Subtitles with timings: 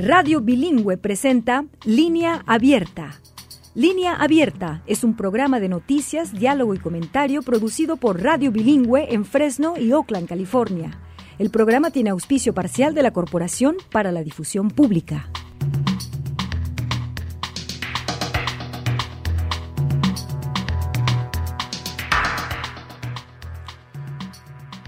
[0.00, 3.20] Radio Bilingüe presenta Línea Abierta.
[3.74, 9.24] Línea Abierta es un programa de noticias, diálogo y comentario producido por Radio Bilingüe en
[9.24, 11.00] Fresno y Oakland, California.
[11.40, 15.28] El programa tiene auspicio parcial de la Corporación para la Difusión Pública.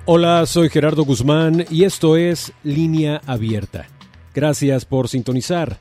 [0.05, 3.88] Hola, soy Gerardo Guzmán y esto es Línea Abierta.
[4.34, 5.79] Gracias por sintonizar.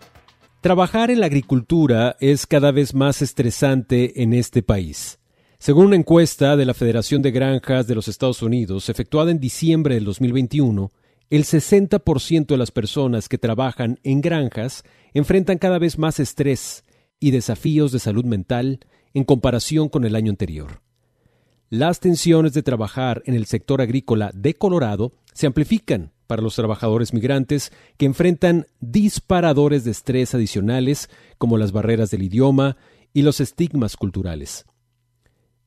[0.61, 5.19] Trabajar en la agricultura es cada vez más estresante en este país.
[5.59, 9.95] Según una encuesta de la Federación de Granjas de los Estados Unidos, efectuada en diciembre
[9.95, 10.91] del 2021,
[11.29, 16.83] el 60% de las personas que trabajan en granjas enfrentan cada vez más estrés
[17.19, 18.79] y desafíos de salud mental
[19.13, 20.81] en comparación con el año anterior.
[21.69, 27.11] Las tensiones de trabajar en el sector agrícola de Colorado se amplifican para los trabajadores
[27.11, 32.77] migrantes que enfrentan disparadores de estrés adicionales como las barreras del idioma
[33.13, 34.67] y los estigmas culturales.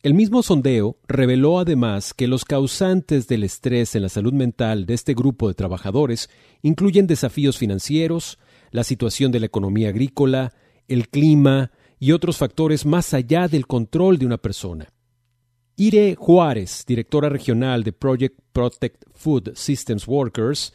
[0.04, 4.94] El mismo sondeo reveló además que los causantes del estrés en la salud mental de
[4.94, 6.30] este grupo de trabajadores
[6.62, 8.38] incluyen desafíos financieros,
[8.70, 10.52] la situación de la economía agrícola,
[10.86, 14.92] el clima y otros factores más allá del control de una persona.
[15.76, 20.74] Ire Juárez, directora regional de Project Protect Food Systems Workers,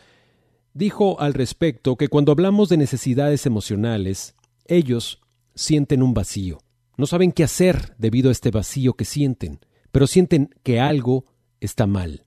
[0.73, 5.21] dijo al respecto que cuando hablamos de necesidades emocionales, ellos
[5.55, 6.59] sienten un vacío.
[6.97, 9.59] No saben qué hacer debido a este vacío que sienten,
[9.91, 11.25] pero sienten que algo
[11.59, 12.25] está mal.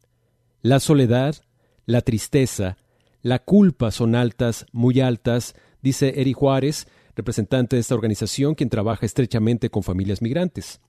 [0.63, 1.37] La soledad,
[1.87, 2.77] la tristeza,
[3.23, 9.05] la culpa son altas, muy altas, dice Eri Juárez, representante de esta organización quien trabaja
[9.05, 10.81] estrechamente con familias migrantes.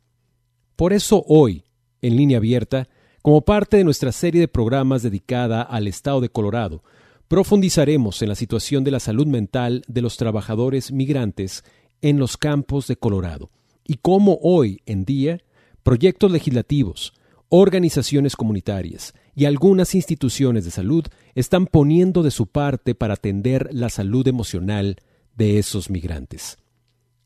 [0.76, 1.64] Por eso hoy,
[2.02, 2.88] en línea abierta,
[3.22, 6.84] como parte de nuestra serie de programas dedicada al estado de Colorado,
[7.28, 11.64] profundizaremos en la situación de la salud mental de los trabajadores migrantes
[12.02, 13.52] en los campos de Colorado
[13.86, 15.40] y cómo hoy en día
[15.84, 17.14] proyectos legislativos,
[17.50, 23.90] organizaciones comunitarias y algunas instituciones de salud están poniendo de su parte para atender la
[23.90, 24.98] salud emocional
[25.36, 26.58] de esos migrantes.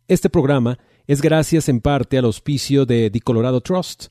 [0.07, 4.07] Este programa es gracias en parte al auspicio de The Colorado Trust,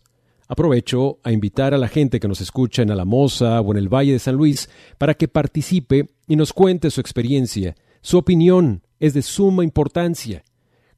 [0.46, 4.12] Aprovecho a invitar a la gente que nos escucha en Alamosa o en el Valle
[4.12, 4.68] de San Luis
[4.98, 7.74] para que participe y nos cuente su experiencia.
[8.02, 10.44] Su opinión es de suma importancia.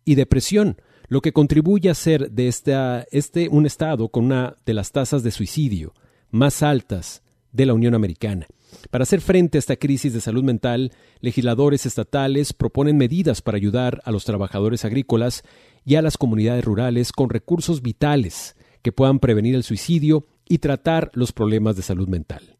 [0.08, 4.90] y depresión, lo que contribuye a hacer de este un estado con una de las
[4.90, 5.92] tasas de suicidio
[6.30, 8.46] más altas de la Unión Americana.
[8.90, 14.00] Para hacer frente a esta crisis de salud mental, legisladores estatales proponen medidas para ayudar
[14.06, 15.42] a los trabajadores agrícolas
[15.84, 21.10] y a las comunidades rurales con recursos vitales que puedan prevenir el suicidio y tratar
[21.12, 22.56] los problemas de salud mental.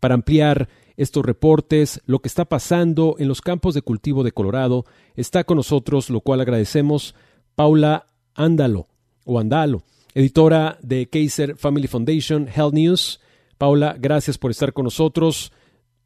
[0.00, 0.68] Para ampliar
[0.98, 4.84] estos reportes, lo que está pasando en los campos de cultivo de Colorado.
[5.16, 7.14] Está con nosotros, lo cual agradecemos,
[7.54, 8.04] Paula
[8.34, 8.88] Ándalo,
[9.24, 9.82] o Andalo,
[10.14, 13.20] editora de Kaiser Family Foundation Health News.
[13.58, 15.52] Paula, gracias por estar con nosotros.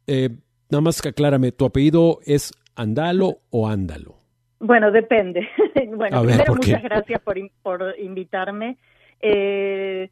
[0.07, 0.29] Eh,
[0.69, 4.15] nada más aclárame, ¿tu apellido es Andalo o Ándalo?
[4.59, 5.47] Bueno, depende.
[5.95, 8.77] bueno, primero muchas gracias por, por invitarme.
[9.21, 10.09] Eh,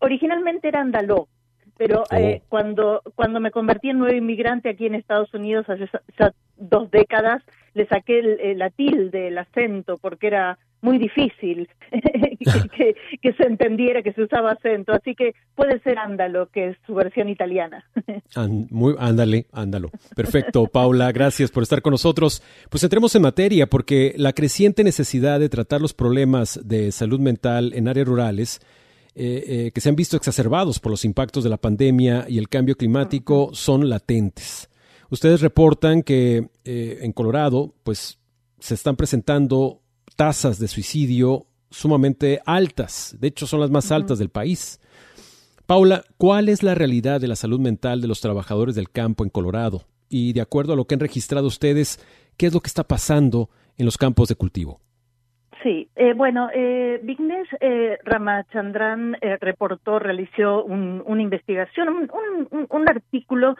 [0.00, 1.28] originalmente era Andaló,
[1.76, 2.14] pero oh.
[2.14, 5.88] eh, cuando cuando me convertí en nuevo inmigrante aquí en Estados Unidos hace
[6.56, 7.42] dos décadas
[7.74, 11.68] le saqué el, la tilde el acento porque era muy difícil
[13.22, 16.94] que, se entendiera que se usaba acento, así que puede ser ándalo, que es su
[16.94, 17.84] versión italiana.
[18.70, 19.90] muy, ándale, ándalo.
[20.14, 22.42] Perfecto, Paula, gracias por estar con nosotros.
[22.70, 27.72] Pues entremos en materia, porque la creciente necesidad de tratar los problemas de salud mental
[27.74, 28.60] en áreas rurales
[29.18, 32.50] eh, eh, que se han visto exacerbados por los impactos de la pandemia y el
[32.50, 34.68] cambio climático son latentes.
[35.08, 38.18] Ustedes reportan que eh, en Colorado, pues
[38.58, 39.80] se están presentando
[40.16, 44.80] tasas de suicidio sumamente altas, de hecho son las más altas del país.
[45.64, 49.30] Paula, ¿cuál es la realidad de la salud mental de los trabajadores del campo en
[49.30, 49.86] Colorado?
[50.10, 52.00] Y de acuerdo a lo que han registrado ustedes,
[52.36, 53.48] ¿qué es lo que está pasando
[53.78, 54.78] en los campos de cultivo?
[55.66, 63.56] Sí, eh, bueno, eh, Vignesh eh, Ramachandran eh, reportó, realizó una investigación, un, un, artículo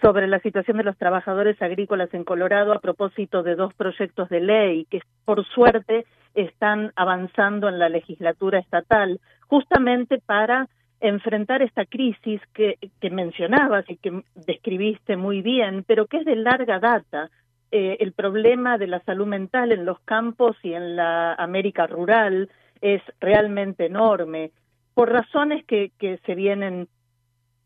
[0.00, 4.38] sobre la situación de los trabajadores agrícolas en Colorado a propósito de dos proyectos de
[4.38, 9.18] ley que por suerte están avanzando en la legislatura estatal,
[9.48, 10.68] justamente para
[11.00, 12.78] enfrentar esta crisis que
[13.10, 17.30] mencionabas y que describiste muy bien, pero que es de larga data.
[17.70, 22.48] Eh, el problema de la salud mental en los campos y en la América rural
[22.80, 24.52] es realmente enorme,
[24.94, 26.88] por razones que, que se vienen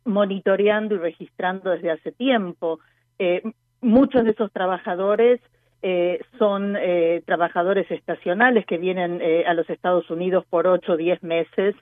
[0.05, 2.81] monitoreando y registrando desde hace tiempo.
[3.19, 3.43] Eh,
[3.81, 5.41] muchos de esos trabajadores
[5.83, 10.97] eh, son eh, trabajadores estacionales que vienen eh, a los Estados Unidos por ocho o
[10.97, 11.75] diez meses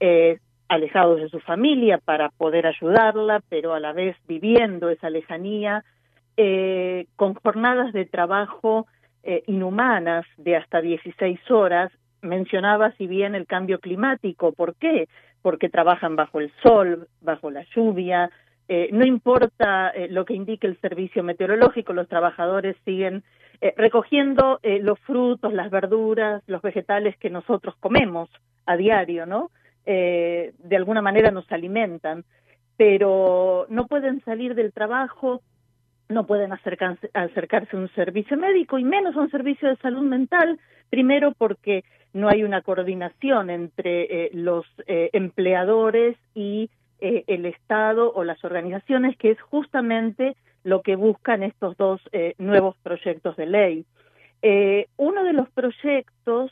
[0.00, 0.38] eh,
[0.68, 5.84] alejados de su familia para poder ayudarla, pero a la vez viviendo esa lejanía,
[6.36, 8.86] eh, con jornadas de trabajo
[9.46, 11.90] inhumanas de hasta 16 horas.
[12.20, 15.08] Mencionaba si bien el cambio climático, ¿por qué?
[15.44, 18.30] porque trabajan bajo el sol, bajo la lluvia,
[18.66, 23.22] eh, no importa eh, lo que indique el servicio meteorológico, los trabajadores siguen
[23.60, 28.30] eh, recogiendo los frutos, las verduras, los vegetales que nosotros comemos
[28.64, 29.50] a diario, ¿no?
[29.84, 32.24] de alguna manera nos alimentan,
[32.78, 35.42] pero no pueden salir del trabajo,
[36.08, 40.02] no pueden acercarse, acercarse a un servicio médico y menos a un servicio de salud
[40.02, 40.58] mental,
[40.90, 46.70] primero porque no hay una coordinación entre eh, los eh, empleadores y
[47.00, 52.00] eh, el Estado o las organizaciones, que es justamente lo que buscan estos dos
[52.38, 53.84] nuevos proyectos de ley.
[54.96, 56.50] uno de los proyectos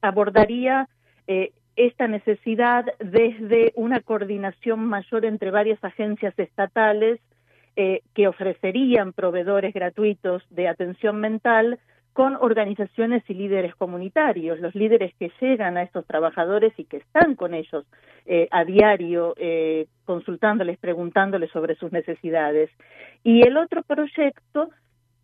[0.00, 0.88] abordaría
[1.74, 7.18] esta necesidad desde una coordinación mayor entre varias agencias estatales
[7.76, 11.78] que ofrecerían proveedores gratuitos de atención mental
[12.12, 17.36] con organizaciones y líderes comunitarios, los líderes que llegan a estos trabajadores y que están
[17.36, 17.86] con ellos
[18.26, 22.70] eh, a diario, eh, consultándoles, preguntándoles sobre sus necesidades.
[23.22, 24.70] Y el otro proyecto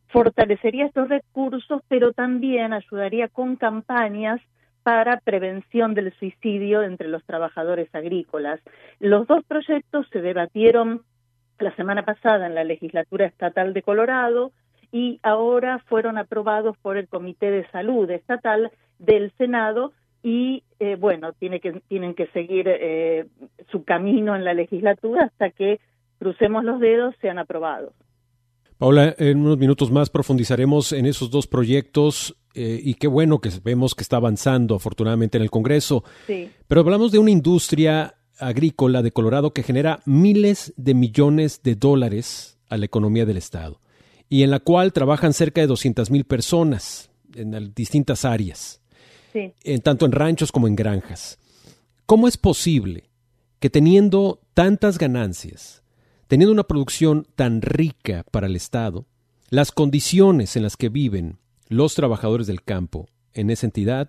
[0.08, 4.40] fortalecería estos recursos, pero también ayudaría con campañas
[4.82, 8.60] para prevención del suicidio entre los trabajadores agrícolas.
[9.00, 11.02] Los dos proyectos se debatieron
[11.58, 14.52] la semana pasada en la legislatura estatal de Colorado,
[14.92, 19.92] y ahora fueron aprobados por el Comité de Salud Estatal del Senado
[20.22, 23.26] y eh, bueno, tiene que, tienen que seguir eh,
[23.70, 25.80] su camino en la legislatura hasta que
[26.18, 27.92] crucemos los dedos sean aprobados.
[28.78, 33.50] Paula, en unos minutos más profundizaremos en esos dos proyectos eh, y qué bueno que
[33.62, 36.04] vemos que está avanzando afortunadamente en el Congreso.
[36.26, 36.50] Sí.
[36.66, 42.58] Pero hablamos de una industria agrícola de Colorado que genera miles de millones de dólares
[42.68, 43.80] a la economía del Estado
[44.28, 48.80] y en la cual trabajan cerca de 200 mil personas en distintas áreas,
[49.34, 51.38] en, tanto en ranchos como en granjas.
[52.06, 53.10] ¿Cómo es posible
[53.60, 55.82] que teniendo tantas ganancias,
[56.28, 59.06] teniendo una producción tan rica para el Estado,
[59.48, 61.38] las condiciones en las que viven
[61.68, 64.08] los trabajadores del campo en esa entidad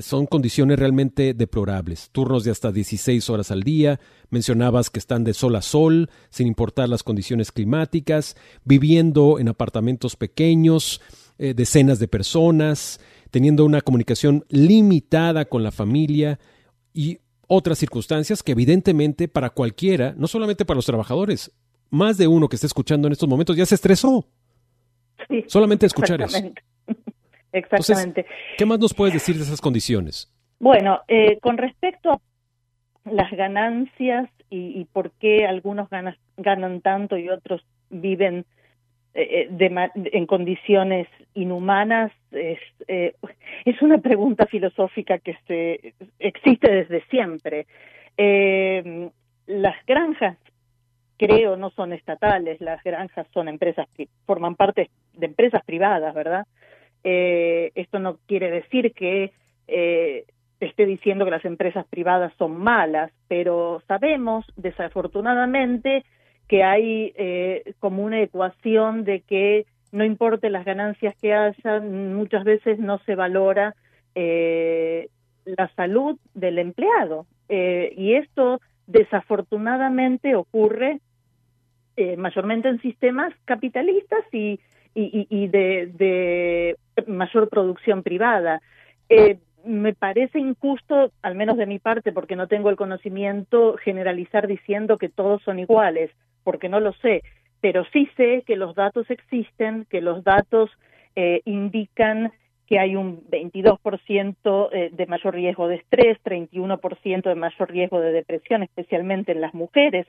[0.00, 2.10] son condiciones realmente deplorables.
[2.10, 6.46] Turnos de hasta 16 horas al día, mencionabas que están de sol a sol, sin
[6.46, 11.00] importar las condiciones climáticas, viviendo en apartamentos pequeños,
[11.38, 16.38] eh, decenas de personas, teniendo una comunicación limitada con la familia
[16.92, 21.50] y otras circunstancias que evidentemente para cualquiera, no solamente para los trabajadores,
[21.90, 24.28] más de uno que esté escuchando en estos momentos ya se estresó.
[25.46, 26.38] solamente escuchar eso.
[27.52, 28.26] Exactamente.
[28.56, 30.32] ¿Qué más nos puedes decir de esas condiciones?
[30.60, 32.20] Bueno, eh, con respecto a
[33.10, 35.88] las ganancias y, por qué algunos
[36.38, 38.46] ganan tanto y otros viven
[39.12, 47.66] eh, eh, en condiciones inhumanas es, es una pregunta filosófica que se, existe desde siempre.
[49.46, 50.38] las granjas,
[51.18, 53.86] creo, no son estatales, las granjas son empresas,
[54.24, 56.46] forman parte de empresas privadas, ¿verdad?
[57.04, 59.32] Esto no quiere decir que
[60.60, 66.04] esté diciendo que las empresas privadas son malas, pero sabemos, desafortunadamente,
[66.48, 67.14] que hay
[67.78, 73.14] como una ecuación de que no importe las ganancias que haya, muchas veces no se
[73.14, 73.74] valora
[74.14, 75.08] eh,
[75.44, 77.26] la salud del empleado.
[77.48, 81.00] Eh, y esto desafortunadamente ocurre
[81.96, 84.60] eh, mayormente en sistemas capitalistas y,
[85.00, 86.76] y, de, de,
[87.06, 88.60] mayor producción privada.
[89.64, 94.98] me parece injusto, al menos de mi parte, porque no tengo el conocimiento, generalizar diciendo
[94.98, 96.10] que todos son iguales,
[96.42, 97.22] porque no lo sé
[97.60, 100.70] pero sí sé que los datos existen, que los datos
[101.16, 102.32] eh, indican
[102.66, 108.12] que hay un 22% eh, de mayor riesgo de estrés, 31% de mayor riesgo de
[108.12, 110.06] depresión, especialmente en las mujeres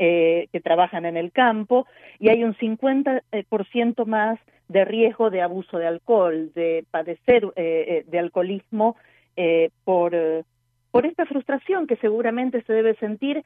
[0.00, 1.86] eh, que trabajan en el campo,
[2.18, 8.96] y hay un 50% más de riesgo de abuso de alcohol, de padecer de alcoholismo
[9.84, 10.12] por,
[10.90, 13.44] por esta frustración que seguramente se debe sentir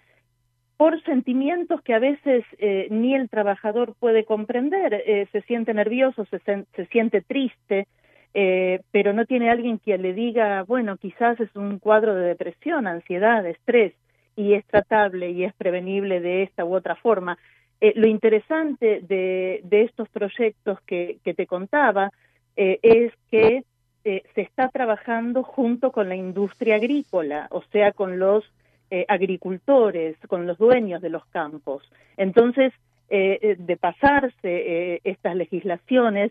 [0.76, 4.94] por sentimientos que a veces eh, ni el trabajador puede comprender.
[4.94, 7.86] Eh, se siente nervioso, se, se siente triste,
[8.34, 12.86] eh, pero no tiene alguien que le diga, bueno, quizás es un cuadro de depresión,
[12.86, 13.94] ansiedad, estrés,
[14.36, 17.38] y es tratable y es prevenible de esta u otra forma.
[17.80, 22.10] lo interesante de, estos proyectos que, te contaba
[22.56, 23.64] es que
[24.04, 28.44] se está trabajando junto con la industria agrícola, o sea, con los
[28.90, 31.82] eh, agricultores, con los dueños de los campos.
[32.16, 32.72] Entonces,
[33.08, 36.30] eh, eh, de pasarse estas legislaciones,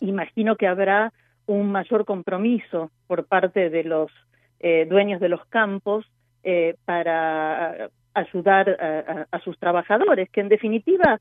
[0.00, 1.12] imagino que habrá
[1.46, 4.10] un mayor compromiso por parte de los
[4.88, 6.06] dueños de los campos
[6.84, 11.20] para ayudar a, sus trabajadores, que en definitiva,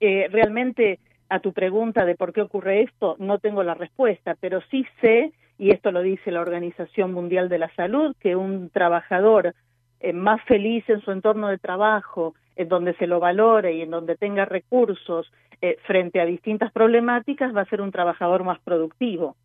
[0.00, 4.86] realmente a tu pregunta de por qué ocurre esto, no tengo la respuesta, pero sí
[5.00, 9.54] sé, y esto lo dice la Organización Mundial de la Salud, que un trabajador
[10.00, 13.90] eh, más feliz en su entorno de trabajo, en donde se lo valore y en
[13.90, 19.36] donde tenga recursos eh, frente a distintas problemáticas, va a ser un trabajador más productivo.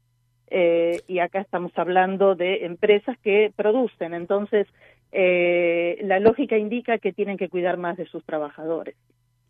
[0.49, 4.67] Eh, y acá estamos hablando de empresas que producen, entonces
[5.11, 8.95] la lógica indica que tienen que cuidar más de sus trabajadores.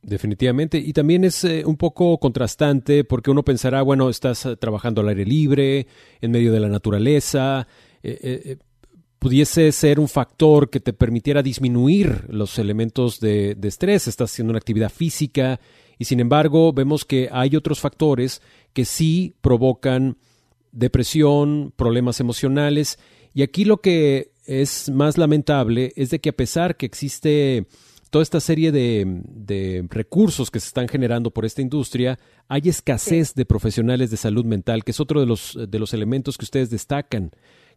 [0.01, 0.77] Definitivamente.
[0.77, 5.87] Y también es un poco contrastante porque uno pensará, bueno, estás trabajando al aire libre,
[6.21, 7.67] en medio de la naturaleza,
[9.19, 14.07] pudiese ser un factor que te permitiera disminuir los elementos de, estrés.
[14.07, 15.59] Estás haciendo una actividad física
[15.97, 18.41] y sin embargo vemos que hay otros factores
[18.73, 20.17] que sí provocan
[20.71, 22.99] depresión, problemas emocionales
[23.33, 27.65] y aquí lo que es más lamentable es de que a pesar que existe
[28.09, 33.45] toda esta serie de, recursos que se están generando por esta industria, hay escasez de
[33.45, 37.31] profesionales de salud mental, que es otro de los, de los elementos que ustedes destacan,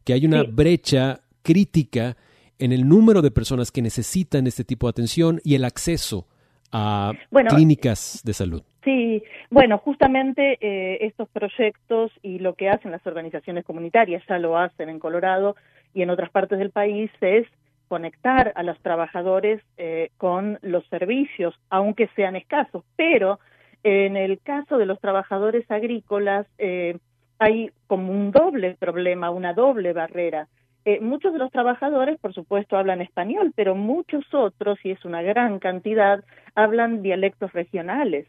[0.05, 2.17] que hay una brecha crítica
[2.59, 6.27] en el número de personas que necesitan este tipo de atención y el acceso
[6.71, 7.13] a
[7.49, 8.63] clínicas de salud.
[8.85, 14.57] Sí, bueno, justamente eh, estos proyectos y lo que hacen las organizaciones comunitarias, ya lo
[14.57, 15.57] hacen en Colorado
[15.95, 17.47] y en otras partes del país, es
[17.89, 22.85] conectar a los trabajadores eh, con los servicios, aunque sean escasos.
[22.97, 23.41] Pero
[23.83, 26.99] en el caso de los trabajadores agrícolas eh,
[27.39, 30.47] hay como un doble problema, una doble barrera.
[30.85, 35.23] Eh, muchos de los trabajadores, por supuesto, hablan español, pero muchos otros, y es una
[35.23, 38.27] gran cantidad, hablan dialectos regionales.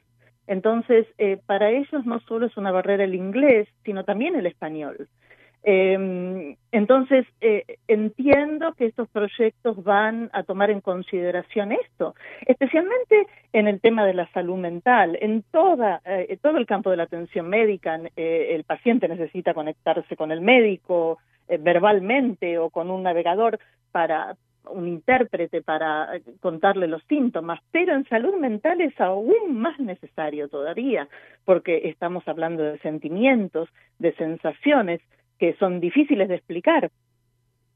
[0.48, 5.08] Entonces, eh, para ellos no solo es una barrera el inglés, sino también el español.
[5.64, 12.16] Eh, entonces, eh, entiendo que estos proyectos van a tomar en consideración esto,
[12.46, 15.18] especialmente en el tema de la salud mental.
[15.22, 20.16] En toda, eh, todo el campo de la atención médica, eh, el paciente necesita conectarse
[20.16, 21.20] con el médico
[21.60, 23.60] verbalmente o con un navegador
[23.92, 24.38] para
[24.70, 26.08] un intérprete para
[26.40, 31.10] contarle los síntomas, pero en salud mental es aún más necesario todavía,
[31.44, 33.68] porque estamos hablando de sentimientos,
[34.00, 35.02] de sensaciones,
[35.42, 36.92] que son difíciles de explicar.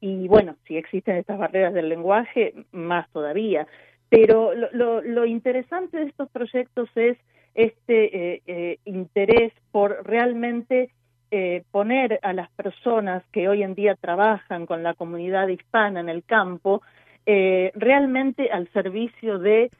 [0.00, 3.66] Y bueno, si existen estas barreras del lenguaje, más todavía.
[4.08, 7.18] Pero lo, lo, interesante de estos proyectos es
[7.56, 10.90] este eh, eh, interés por realmente
[11.32, 16.08] eh, poner a las personas que hoy en día trabajan con la comunidad hispana en
[16.08, 16.82] el campo
[17.26, 19.72] realmente al servicio de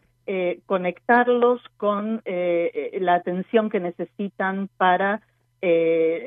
[0.67, 5.23] conectarlos con la atención que necesitan para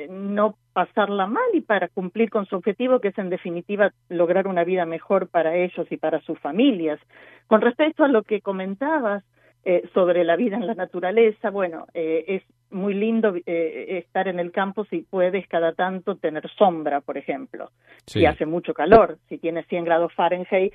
[0.10, 4.64] no pasarla mal y para cumplir con su objetivo, que es en definitiva lograr una
[4.64, 7.00] vida mejor para ellos y para sus familias.
[7.48, 9.24] Con respecto a lo que comentabas
[9.66, 14.40] eh, sobre la vida en la naturaleza, bueno, eh, es muy lindo eh, estar en
[14.40, 17.72] el campo si puedes cada tanto tener sombra, por ejemplo,
[18.06, 20.74] si hace mucho calor, si tienes 100 grados Fahrenheit,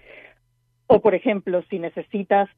[0.87, 2.51] o por ejemplo, si necesitas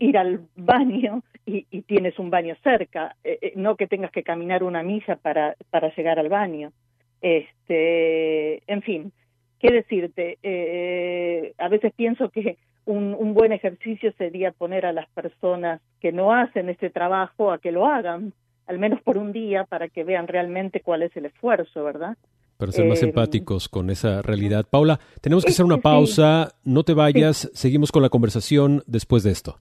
[0.00, 4.64] ir al baño y, tienes un baño cerca, eh, eh, no que tengas que caminar
[4.64, 6.72] una milla para, para llegar al baño.
[7.20, 9.12] Este, en fin,
[9.58, 10.38] ¿qué decirte?
[10.42, 16.12] Eh, a veces pienso que un, un, buen ejercicio sería poner a las personas que
[16.12, 18.32] no hacen este trabajo a que lo hagan,
[18.66, 22.16] al menos por un día, para que vean realmente cuál es el esfuerzo, ¿verdad?
[22.56, 24.66] Para ser más empáticos con esa realidad.
[24.68, 29.30] Paula, tenemos que hacer una pausa, no te vayas, seguimos con la conversación después de
[29.30, 29.60] esto.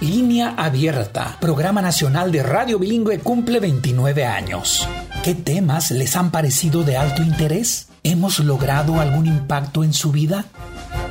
[0.00, 4.88] Línea Abierta, programa nacional de radio bilingüe cumple 29 años.
[5.24, 7.88] ¿Qué temas les han parecido de alto interés?
[8.04, 10.44] ¿Hemos logrado algún impacto en su vida?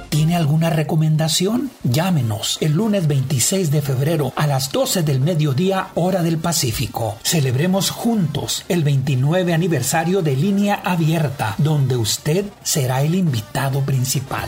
[0.08, 1.70] ¿Tiene alguna recomendación?
[1.84, 7.18] Llámenos el lunes 26 de febrero a las 12 del mediodía hora del Pacífico.
[7.24, 14.48] Celebremos juntos el 29 aniversario de Línea Abierta, donde usted será el invitado principal.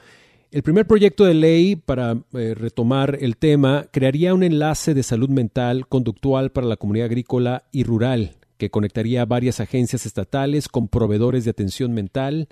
[0.51, 5.31] El primer proyecto de ley, para eh, retomar el tema, crearía un enlace de salud
[5.31, 11.47] mental conductual para la comunidad agrícola y rural, que conectaría varias agencias estatales con proveedores
[11.47, 12.49] de atención mental,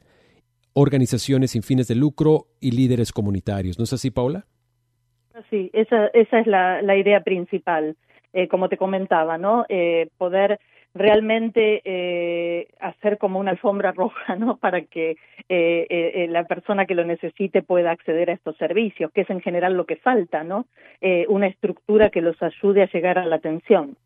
[0.72, 3.78] organizaciones sin fines de lucro y líderes comunitarios.
[3.78, 4.46] ¿No es así, Paula?
[5.50, 7.96] Sí, esa, esa es la, la idea principal.
[8.32, 9.66] Eh, como te comentaba, ¿no?
[9.68, 10.60] Eh, poder
[10.94, 14.56] realmente eh, hacer como una alfombra roja, ¿no?
[14.56, 15.16] Para que
[16.28, 19.84] la persona que lo necesite pueda acceder a estos servicios, que es en general lo
[19.84, 20.66] que falta, ¿no?
[21.28, 23.96] una estructura que los ayude a llegar a la atención.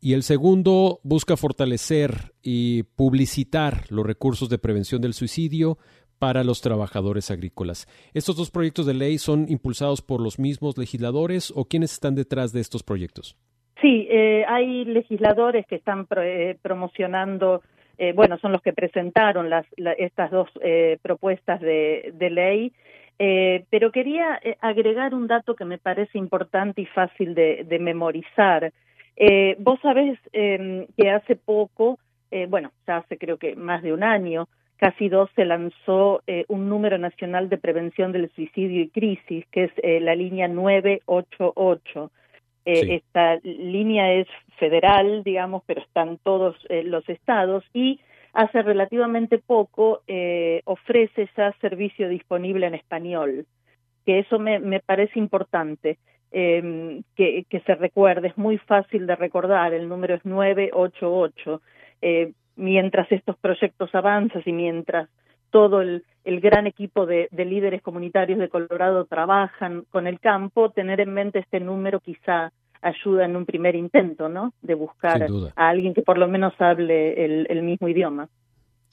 [0.00, 5.78] Y el segundo busca fortalecer y publicitar los recursos de prevención del suicidio
[6.18, 7.86] para los trabajadores agrícolas.
[8.14, 12.52] ¿Estos dos proyectos de ley son impulsados por los mismos legisladores o quiénes están detrás
[12.52, 13.36] de estos proyectos?
[13.80, 17.62] Sí, eh, hay legisladores que están eh, promocionando,
[17.98, 19.66] eh, bueno, son los que presentaron las,
[19.98, 20.48] estas dos
[21.02, 22.72] propuestas de, ley,
[23.70, 28.72] pero quería agregar un dato que me parece importante y fácil de, de memorizar.
[29.58, 31.98] vos sabés em, que hace poco,
[32.48, 36.98] bueno, ya hace creo que más de un año, casi dos, se lanzó un número
[36.98, 42.10] nacional de prevención del suicidio y crisis, que es la línea 988
[42.66, 44.26] eh, esta línea es
[44.58, 48.00] federal, digamos, pero están todos eh, los estados y
[48.32, 53.46] hace relativamente poco eh, ofrece ya servicio disponible en español,
[54.04, 55.98] que eso me, me parece importante.
[56.32, 61.62] Em, que, que, se recuerde, es muy fácil de recordar, el número es 988.
[62.02, 65.08] Eh, mientras estos proyectos avanzan y mientras
[65.56, 71.00] todo el, el gran equipo de, líderes comunitarios de Colorado trabajan con el campo, tener
[71.00, 74.52] en mente este número quizá ayuda en un primer intento, ¿no?
[74.60, 78.28] De buscar a alguien que por lo menos hable el, mismo idioma.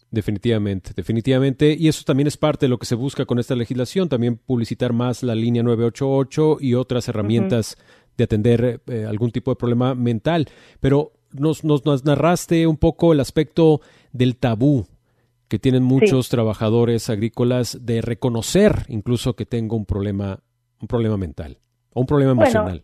[0.10, 1.76] Definitivamente, definitivamente.
[1.78, 4.94] Y eso también es parte de lo que se busca con esta legislación, también publicitar
[4.94, 7.76] más la línea 988 y otras herramientas
[8.16, 10.46] de atender eh, algún tipo de problema mental.
[10.80, 13.82] Pero nos, nos, nos, narraste un poco el aspecto
[14.14, 14.86] del tabú
[15.54, 20.40] que tienen muchos trabajadores agrícolas de reconocer incluso que tengo un problema,
[20.82, 21.60] un problema mental
[21.94, 22.82] o un problema emocional.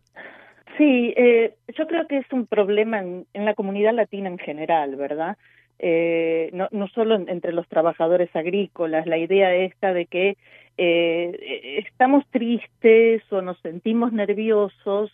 [0.77, 5.35] sí, eh, yo creo que es un problema en, la comunidad latina en general, ¿verdad?
[5.79, 10.37] Eh, no, no solo entre los trabajadores agrícolas, la idea esta de que
[10.77, 15.11] eh, estamos tristes o nos sentimos nerviosos,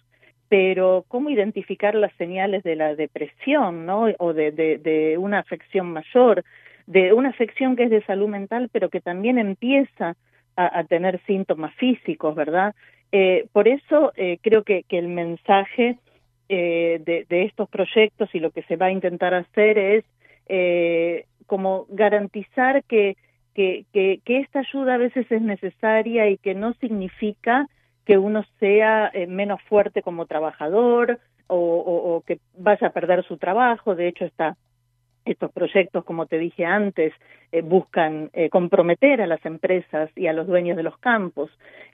[0.49, 4.07] pero cómo identificar las señales de la depresión, ¿no?
[4.19, 6.43] O de, de una afección mayor
[6.87, 10.15] de una afección que es de salud mental, pero que también empieza
[10.57, 12.73] a, tener síntomas físicos, ¿verdad?
[13.11, 15.97] Eh, por eso eh, creo que, que, el mensaje
[16.47, 20.05] eh, de, de, estos proyectos y lo que se va a intentar hacer es
[21.47, 23.17] como garantizar que,
[23.53, 27.67] que, que, esta ayuda a veces es necesaria y que no significa
[28.05, 33.95] que uno sea menos fuerte como trabajador o, o, que vaya a perder su trabajo.
[33.95, 34.55] De hecho, está
[35.25, 37.13] estos proyectos, como te dije antes,
[37.51, 41.49] eh, buscan eh, comprometer a las empresas y a los dueños de los campos,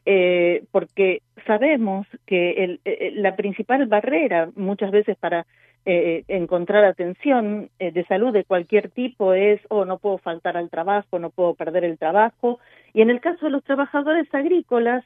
[0.06, 2.80] eh, porque sabemos que
[3.16, 5.46] la principal barrera muchas veces para
[5.84, 11.32] encontrar atención de salud de cualquier tipo es, oh, no puedo faltar al trabajo, no
[11.32, 12.60] puedo perder el trabajo,
[12.94, 15.04] y en el caso de los trabajadores agrícolas,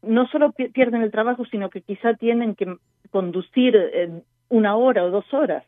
[0.00, 2.74] no solo pierden el trabajo, sino que quizá tienen que
[3.10, 5.62] conducir una hora o dos horas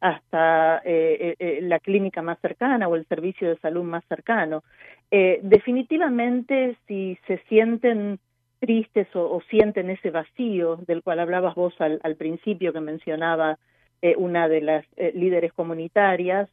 [0.00, 4.62] hasta eh, eh, eh, la clínica más cercana o el servicio de salud más cercano.
[5.10, 8.18] Eh, definitivamente, si se sienten
[8.60, 13.58] tristes o, sienten ese vacío del cual hablabas vos al, al principio que mencionaba
[14.16, 14.84] una de las
[15.14, 16.48] líderes comunitarias,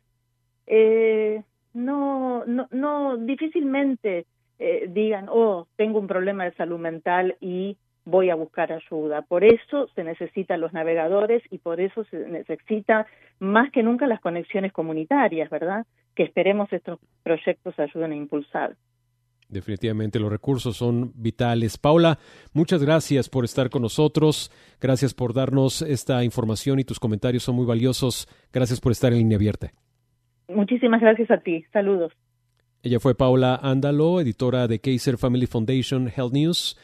[1.74, 4.26] no, no, no, difícilmente
[4.88, 9.24] digan, oh, tengo un problema de salud mental y voy a buscar ayuda.
[9.24, 13.08] Por eso se necesitan los navegadores y por eso se necesita
[13.40, 15.86] más que nunca las conexiones comunitarias, ¿verdad?
[16.16, 18.76] Que esperemos estos proyectos ayuden a impulsar.
[19.50, 21.78] Definitivamente los recursos son vitales.
[21.78, 22.18] Paula,
[22.54, 24.52] muchas gracias por estar con nosotros.
[24.82, 28.28] Gracias por darnos esta información y tus comentarios son muy valiosos.
[28.52, 29.72] Gracias por estar en línea abierta.
[30.48, 31.64] Muchísimas gracias a ti.
[31.72, 32.12] Saludos.
[32.82, 36.78] Ella fue Paula Ándalo, editora de Kaiser Family Foundation Health News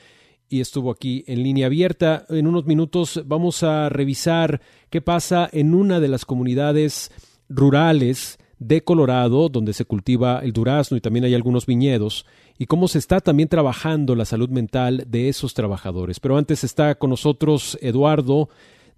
[0.51, 2.25] y estuvo aquí en línea abierta.
[2.29, 4.59] En unos minutos vamos a revisar
[4.89, 7.09] qué pasa en una de las comunidades
[7.47, 12.27] rurales de Colorado, donde se cultiva el durazno y también hay algunos viñedos,
[12.59, 16.19] y cómo se está también trabajando la salud mental de esos trabajadores.
[16.19, 18.49] Pero antes está con nosotros Eduardo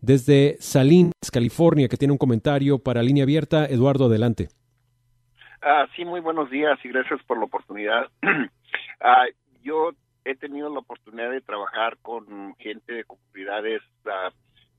[0.01, 3.65] desde Salinas, California, que tiene un comentario para línea abierta.
[3.67, 4.49] Eduardo, adelante.
[5.61, 8.07] Ah, sí, muy buenos días y gracias por la oportunidad.
[9.01, 9.25] ah,
[9.63, 9.91] yo
[10.25, 14.31] he tenido la oportunidad de trabajar con gente de comunidades uh,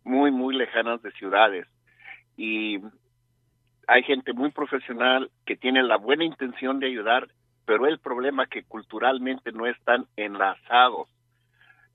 [0.05, 1.67] muy, muy lejanas de ciudades.
[2.37, 2.81] Y
[3.87, 7.29] hay gente muy profesional que tiene la buena intención de ayudar,
[7.67, 11.09] pero el problema es que culturalmente no están enlazados.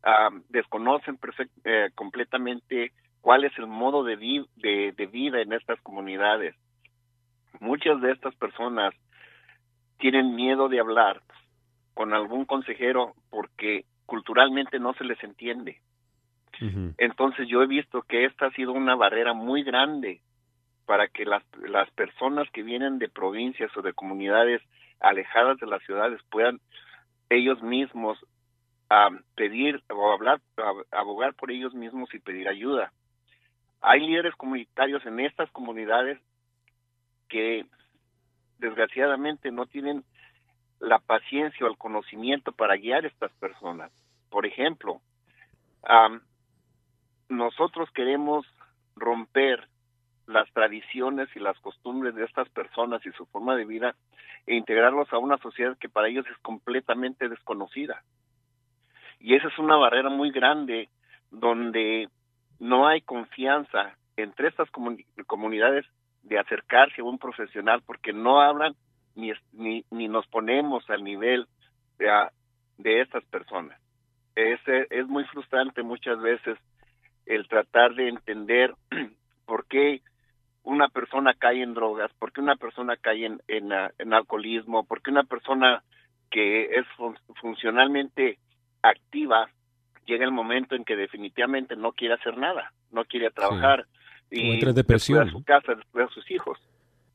[0.03, 1.19] Uh, desconocen
[1.65, 6.55] eh, completamente cuál es el modo de vida en estas comunidades.
[7.59, 8.93] Muchas de estas personas
[9.97, 11.21] tienen miedo de hablar
[11.99, 15.81] con algún consejero porque culturalmente no se les entiende.
[16.97, 20.21] Entonces yo he visto que esta ha sido una barrera muy grande
[20.85, 24.61] para que las, las personas que vienen de provincias o de comunidades
[25.01, 26.61] alejadas de las ciudades puedan
[27.29, 28.17] ellos mismos
[29.35, 30.39] pedir o hablar,
[30.91, 32.93] abogar por ellos mismos y pedir ayuda.
[33.81, 36.17] Hay líderes comunitarios en estas comunidades
[37.27, 37.65] que
[38.57, 40.05] desgraciadamente no tienen
[40.79, 43.91] la paciencia o el conocimiento para guiar a estas personas.
[44.29, 45.01] Por ejemplo,
[47.29, 48.45] nosotros queremos
[48.95, 49.67] romper
[50.27, 53.95] las tradiciones y las costumbres de estas personas y su forma de vida
[54.45, 58.03] e integrarlos a una sociedad que para ellos es completamente desconocida.
[59.19, 60.89] Y esa es una barrera muy grande
[61.31, 62.09] donde
[62.59, 64.69] no hay confianza entre estas
[65.25, 65.85] comunidades
[66.23, 68.75] de acercarse a un profesional porque no hablan
[69.19, 71.47] ni, ni, ni nos ponemos al nivel
[71.97, 72.07] de,
[72.77, 73.79] de estas personas.
[74.35, 76.57] Es, es muy frustrante muchas veces
[77.25, 78.73] el tratar de entender
[79.45, 80.01] por qué
[80.63, 85.01] una persona cae en drogas, por qué una persona cae en, en, en alcoholismo, por
[85.01, 85.83] qué una persona
[86.29, 86.85] que es
[87.41, 88.37] funcionalmente
[88.81, 89.49] activa
[90.05, 93.85] llega el momento en que definitivamente no quiere hacer nada, no quiere trabajar
[94.31, 95.27] y entra depresión.
[95.27, 96.57] a su casa, después a sus hijos.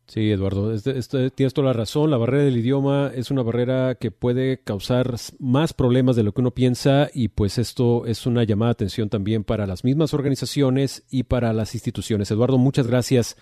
[0.06, 2.10] Sí, Eduardo, este, este, tienes toda la razón.
[2.10, 6.42] La barrera del idioma es una barrera que puede causar más problemas de lo que
[6.42, 11.06] uno piensa y pues esto es una llamada de atención también para las mismas organizaciones
[11.10, 12.30] y para las instituciones.
[12.30, 13.36] Eduardo, muchas gracias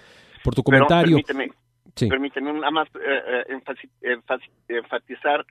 [0.44, 1.18] por tu comentario.
[1.26, 1.50] permíteme,
[2.08, 3.44] permíteme nada más eh,
[4.02, 4.18] eh,
[4.68, 5.44] enfatizar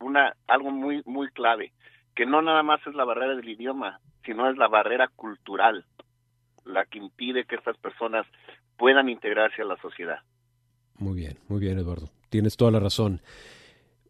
[0.00, 1.72] una, algo muy, muy clave,
[2.14, 5.84] que no nada más es la barrera del idioma, sino es la barrera cultural
[6.66, 8.26] la que impide que estas personas
[8.76, 10.18] puedan integrarse a la sociedad.
[10.98, 12.10] Muy bien, muy bien, Eduardo.
[12.30, 13.20] Tienes toda la razón.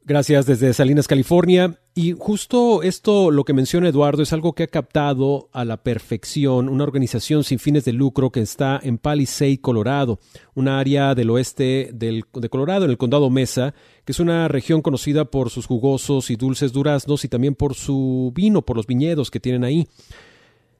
[0.09, 1.81] Gracias desde Salinas, California.
[1.93, 6.69] Y justo esto, lo que menciona Eduardo, es algo que ha captado a la perfección
[6.69, 10.21] una organización sin fines de lucro que está en Palisade, Colorado,
[10.55, 14.81] una área del oeste del, de Colorado, en el condado Mesa, que es una región
[14.81, 19.33] conocida por sus jugosos y dulces duraznos y también por su vino, por los viñedos
[19.33, 19.89] que tienen ahí.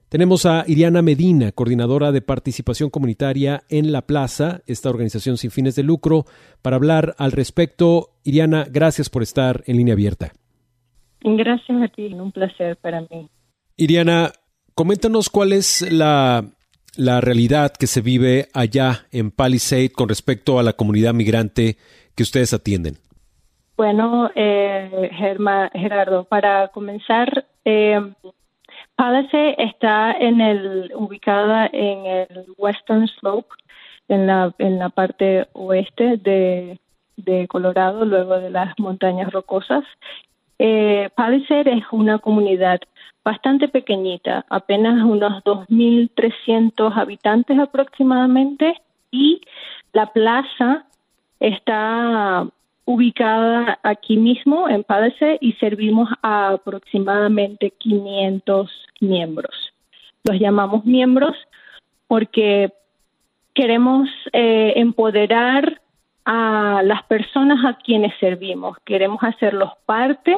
[0.09, 5.75] Tenemos a Iriana Medina, coordinadora de participación comunitaria en La Plaza, esta organización sin fines
[5.75, 6.27] de lucro,
[6.63, 8.11] para hablar al respecto.
[8.23, 10.33] Iriana, gracias por estar en línea abierta.
[11.23, 13.29] Gracias a ti, un placer para mí.
[13.77, 14.31] Iriana,
[14.77, 16.45] coméntanos cuál es la,
[16.97, 21.79] la realidad que se vive allá en Palisade con respecto a la comunidad migrante
[22.15, 22.99] que ustedes atienden.
[23.77, 25.11] Bueno, eh,
[25.75, 28.01] Gerardo, para comenzar, eh,
[28.97, 33.49] Palisade está en el, ubicada en el Western Slope,
[34.09, 36.79] en la, en la parte oeste de,
[37.49, 39.85] Colorado, luego de las montañas rocosas.
[40.59, 42.81] Eh, Palisade es una comunidad
[43.25, 48.81] bastante pequeñita, apenas unos 2.300 habitantes aproximadamente,
[49.11, 49.41] y
[49.93, 50.87] la plaza
[51.41, 52.47] está
[52.87, 58.71] ubicada aquí mismo en Padece y servimos a aproximadamente 500
[59.01, 59.73] miembros.
[60.25, 61.37] Los llamamos miembros
[62.09, 62.73] porque
[63.53, 65.81] queremos eh, empoderar
[66.25, 68.79] a las personas a quienes servimos.
[68.85, 70.37] Queremos hacerlos parte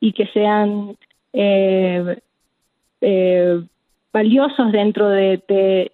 [0.00, 0.96] y que sean
[1.32, 2.18] eh,
[3.00, 3.60] eh,
[4.12, 5.92] valiosos dentro de,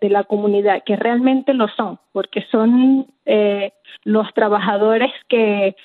[0.00, 3.72] la comunidad, que realmente lo son, porque son eh,
[4.04, 5.76] los trabajadores que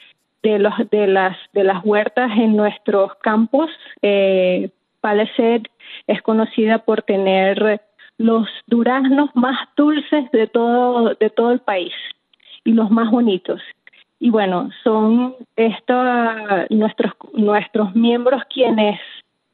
[0.43, 3.69] de los de las de las huertas en nuestros campos.
[4.01, 4.69] Eh,
[6.07, 7.79] es conocida por tener
[8.17, 11.93] los duraznos más dulces de todo de todo el país
[12.63, 13.61] y los más bonitos.
[14.19, 16.07] Y bueno, son estos
[16.71, 18.99] nuestros nuestros miembros quienes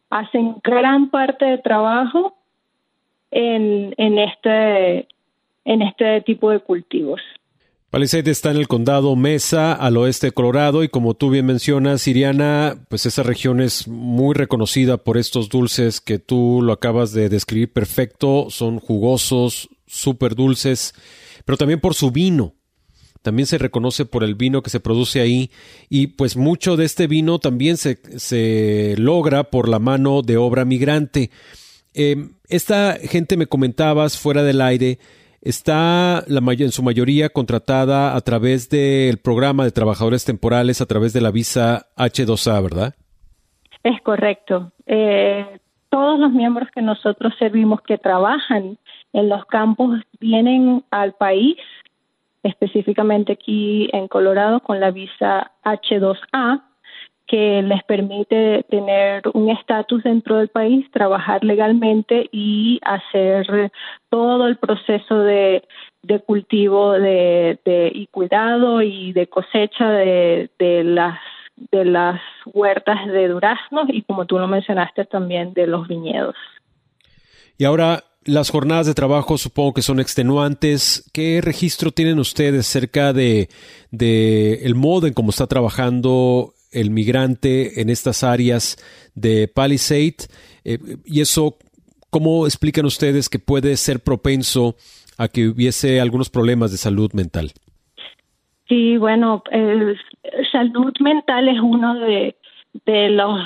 [0.10, 2.36] hacen gran parte del trabajo
[3.32, 5.08] en, en, este,
[5.66, 7.22] en este tipo de cultivos.
[7.92, 12.02] Palisade está en el condado Mesa, al oeste de Colorado, y como tú bien mencionas,
[12.02, 17.28] Siriana, pues esa región es muy reconocida por estos dulces que tú lo acabas de
[17.28, 20.94] describir perfecto, son jugosos, súper dulces,
[21.44, 22.56] pero también por su vino.
[23.24, 25.52] También se reconoce por el vino que se produce ahí,
[25.90, 30.64] y pues mucho de este vino también se, se logra por la mano de obra
[30.64, 31.30] migrante.
[31.94, 34.98] Eh, esta gente, me comentabas fuera del aire,
[35.42, 41.14] está la en su mayoría contratada a través del programa de trabajadores temporales, a través
[41.14, 42.96] de la visa H2A, ¿verdad?
[43.84, 44.72] Es correcto.
[44.86, 48.78] Eh, todos los miembros que nosotros servimos que trabajan
[49.14, 51.58] en los campos vienen al país,
[52.44, 56.62] específicamente aquí en Colorado, con la visa H2A
[57.28, 59.11] que les permite tener
[59.42, 63.72] un estatus dentro del país, trabajar legalmente y hacer
[64.10, 65.64] todo el proceso de,
[66.26, 67.58] cultivo de,
[67.94, 70.50] y cuidado y de cosecha de,
[71.72, 76.36] las huertas de duraznos y como tú lo mencionaste también de los viñedos.
[77.58, 81.10] Y ahora las jornadas de trabajo supongo que son extenuantes.
[81.14, 83.50] ¿Qué registro tienen ustedes acerca de,
[83.92, 88.78] de el modo en cómo está trabajando el migrante en estas áreas
[89.16, 90.28] de Palisade.
[90.64, 91.58] Eh, y eso,
[92.10, 94.76] ¿cómo explican ustedes que puede ser propenso
[95.18, 97.52] a que hubiese algunos problemas de salud mental?
[98.68, 99.44] Sí, bueno,
[100.52, 102.36] salud mental es uno de,
[102.86, 103.40] de los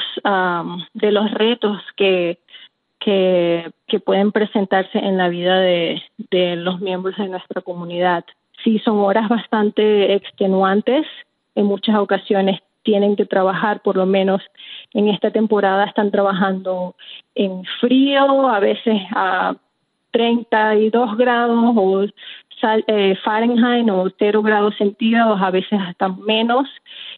[0.93, 2.37] de los retos que,
[2.99, 8.23] que, que pueden presentarse en la vida de, de los miembros de nuestra comunidad.
[8.63, 11.05] Sí, son horas bastante extenuantes.
[11.55, 14.41] En muchas ocasiones tienen que trabajar, por lo menos
[14.93, 16.95] en esta temporada están trabajando
[17.33, 19.55] en frío, a veces a
[20.11, 22.05] 32 grados o
[22.87, 26.67] eh, Fahrenheit o 0 grados centígrados, a veces hasta menos,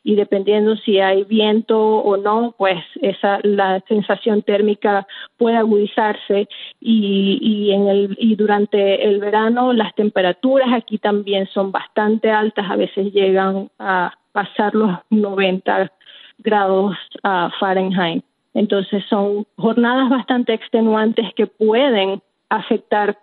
[0.03, 5.06] y dependiendo si hay viento o no, pues esa la sensación térmica
[5.38, 6.47] puede agudizarse
[6.82, 12.65] y, y en el y durante el verano las temperaturas aquí también son bastante altas,
[12.69, 15.91] a veces llegan a pasar los 90
[16.39, 18.23] grados uh, Fahrenheit.
[18.53, 23.17] Entonces son jornadas bastante extenuantes que pueden afectar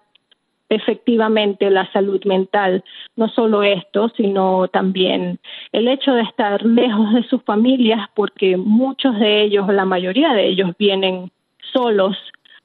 [0.68, 2.84] efectivamente la salud mental.
[3.16, 5.38] No solo esto, sino también
[5.72, 10.46] el hecho de estar lejos de sus familias, porque muchos de ellos, la mayoría de
[10.46, 11.30] ellos, vienen
[11.72, 12.16] solos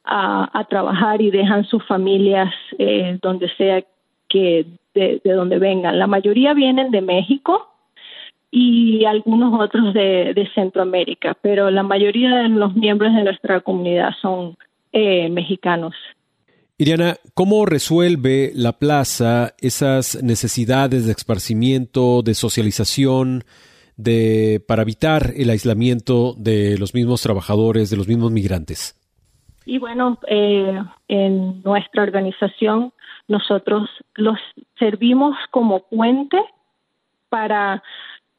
[0.04, 3.84] a, trabajar y dejan sus familias eh, donde sea
[4.28, 6.00] que de, de donde vengan.
[6.00, 7.70] La mayoría vienen de México,
[8.52, 14.58] y algunos otros de, Centroamérica, pero la mayoría de los miembros de nuestra comunidad son
[14.92, 15.94] eh, mexicanos.
[16.78, 23.44] Iriana, ¿cómo resuelve la plaza esas necesidades de esparcimiento, de socialización,
[23.98, 28.96] de para evitar el aislamiento de los mismos trabajadores, de los mismos migrantes?
[29.66, 32.94] Y bueno, eh, en nuestra organización
[33.28, 34.40] nosotros los
[34.80, 36.38] servimos como puente
[37.28, 37.84] para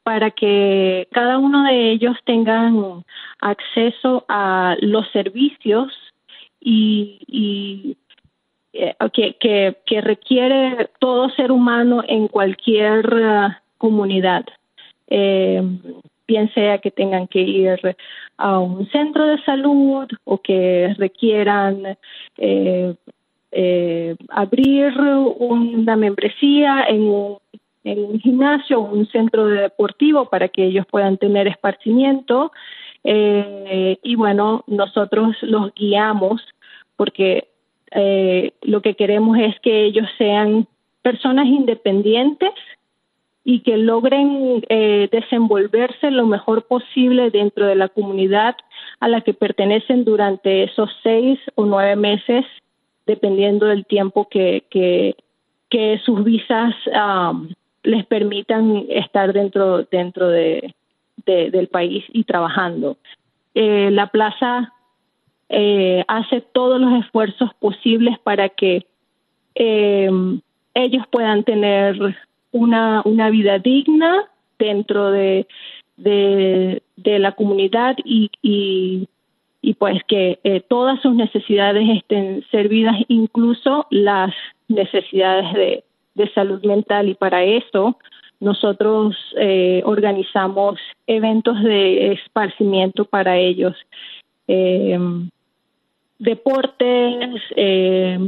[0.03, 3.03] para que cada uno de ellos tengan
[3.39, 5.93] acceso a los servicios
[6.59, 7.97] y,
[8.73, 14.45] eh, que, que, requiere todo ser humano en cualquier uh, comunidad.
[15.07, 15.61] Eh,
[16.27, 17.79] bien sea que tengan que ir
[18.37, 21.97] a un centro de salud o que requieran
[22.37, 27.37] eh, abrir una membresía en un
[27.83, 32.51] un gimnasio o un centro deportivo para que ellos puedan tener esparcimiento.
[33.03, 36.41] Eh, y bueno, nosotros los guiamos
[36.95, 37.47] porque
[37.91, 40.67] eh, lo que queremos es que ellos sean
[41.01, 42.53] personas independientes
[43.43, 48.55] y que logren eh, desenvolverse lo mejor posible dentro de la comunidad
[48.99, 52.45] a la que pertenecen durante esos seis o nueve meses,
[53.07, 55.15] dependiendo del tiempo que, que,
[55.69, 57.49] que sus visas um,
[57.83, 60.73] les permitan estar dentro, dentro de,
[61.25, 62.97] del país y trabajando.
[63.53, 64.73] Eh, la plaza
[65.49, 68.85] eh, hace todos los esfuerzos posibles para que
[69.55, 70.09] eh,
[70.73, 72.15] ellos puedan tener
[72.51, 75.47] una, una vida digna dentro de,
[75.97, 76.81] de,
[77.19, 79.09] la comunidad y, y,
[79.61, 84.33] y pues que todas sus necesidades estén servidas, incluso las
[84.67, 85.83] necesidades de,
[86.15, 87.97] de salud mental y para eso
[88.39, 93.75] nosotros eh, organizamos eventos de esparcimiento para ellos,
[94.47, 94.97] eh,
[96.17, 98.19] deportes, eh,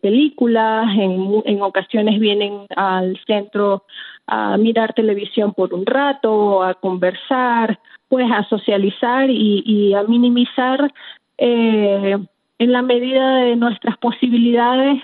[0.00, 3.82] películas, en, en ocasiones vienen al centro
[4.26, 7.78] a mirar televisión por un rato, a conversar,
[8.08, 10.92] pues a socializar y, y a minimizar
[11.38, 12.18] eh,
[12.58, 15.02] en la medida de nuestras posibilidades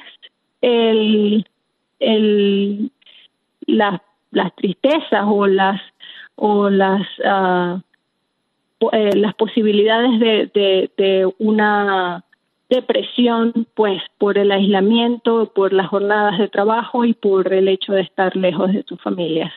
[0.60, 1.46] el,
[2.00, 2.90] el,
[3.66, 4.00] las,
[4.56, 5.80] tristezas o las
[6.36, 7.80] o las uh,
[9.14, 12.24] las posibilidades de, de, de, una
[12.68, 18.00] depresión pues por el aislamiento por las jornadas de trabajo y por el hecho de
[18.00, 19.52] estar lejos de sus familias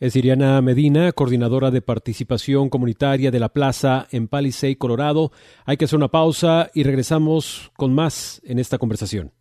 [0.00, 5.32] es Iriana Medina, coordinadora de participación comunitaria de la Plaza en Palisade, Colorado.
[5.64, 9.32] Hay que hacer una pausa y regresamos con más en esta conversación.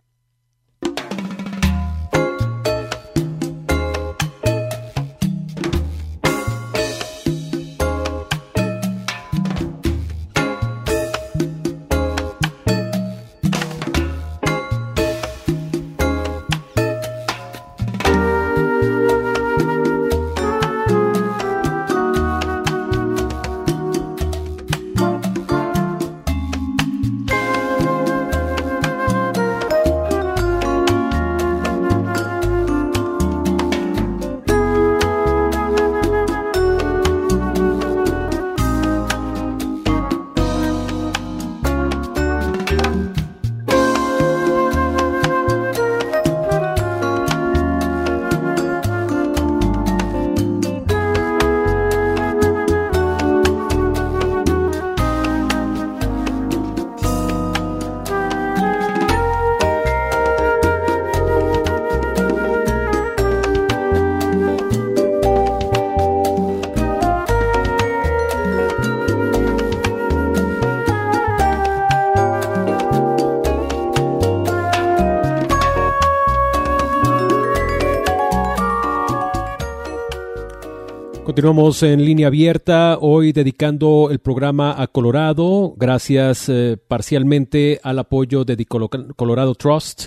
[81.37, 88.43] Continuamos en línea abierta, hoy dedicando el programa a Colorado, gracias eh, parcialmente al apoyo
[88.43, 90.05] de Colorado Trust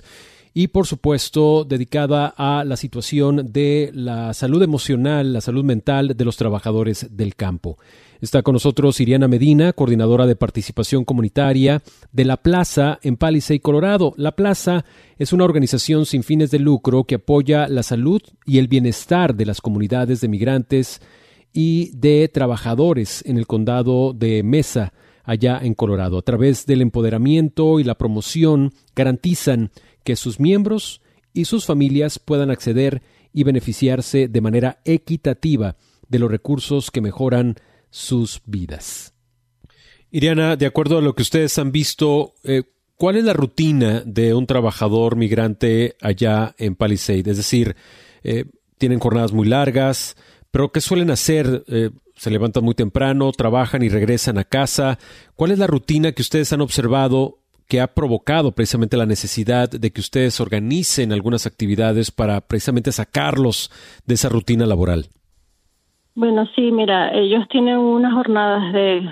[0.54, 6.24] y por supuesto dedicada a la situación de la salud emocional, la salud mental de
[6.24, 7.78] los trabajadores del campo.
[8.20, 11.80] Está con nosotros Iriana Medina, coordinadora de participación comunitaria
[12.10, 14.14] de La Plaza en Palisade, Colorado.
[14.16, 14.84] La Plaza
[15.16, 19.46] es una organización sin fines de lucro que apoya la salud y el bienestar de
[19.46, 21.00] las comunidades de migrantes
[21.52, 24.92] y de trabajadores en el condado de Mesa,
[25.24, 26.18] allá en Colorado.
[26.18, 29.70] A través del empoderamiento y la promoción garantizan
[30.04, 35.76] que sus miembros y sus familias puedan acceder y beneficiarse de manera equitativa
[36.08, 37.56] de los recursos que mejoran
[37.90, 39.14] sus vidas.
[40.10, 42.64] Iriana, de acuerdo a lo que ustedes han visto, eh,
[42.96, 47.30] ¿cuál es la rutina de un trabajador migrante allá en Palisade?
[47.30, 47.76] Es decir,
[48.24, 48.46] eh,
[48.78, 50.16] tienen jornadas muy largas,
[50.50, 51.64] pero ¿qué suelen hacer?
[51.68, 54.98] Eh, se levantan muy temprano, trabajan y regresan a casa.
[55.36, 57.38] ¿Cuál es la rutina que ustedes han observado
[57.68, 63.70] que ha provocado precisamente la necesidad de que ustedes organicen algunas actividades para precisamente sacarlos
[64.06, 65.06] de esa rutina laboral?
[66.14, 69.08] Bueno, sí, mira, ellos tienen unas jornadas de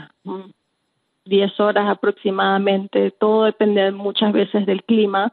[1.24, 3.12] 10 mm, horas aproximadamente.
[3.12, 5.32] Todo depende muchas veces del clima,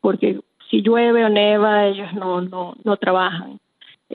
[0.00, 0.40] porque
[0.70, 3.60] si llueve o neva, ellos no, no, no trabajan.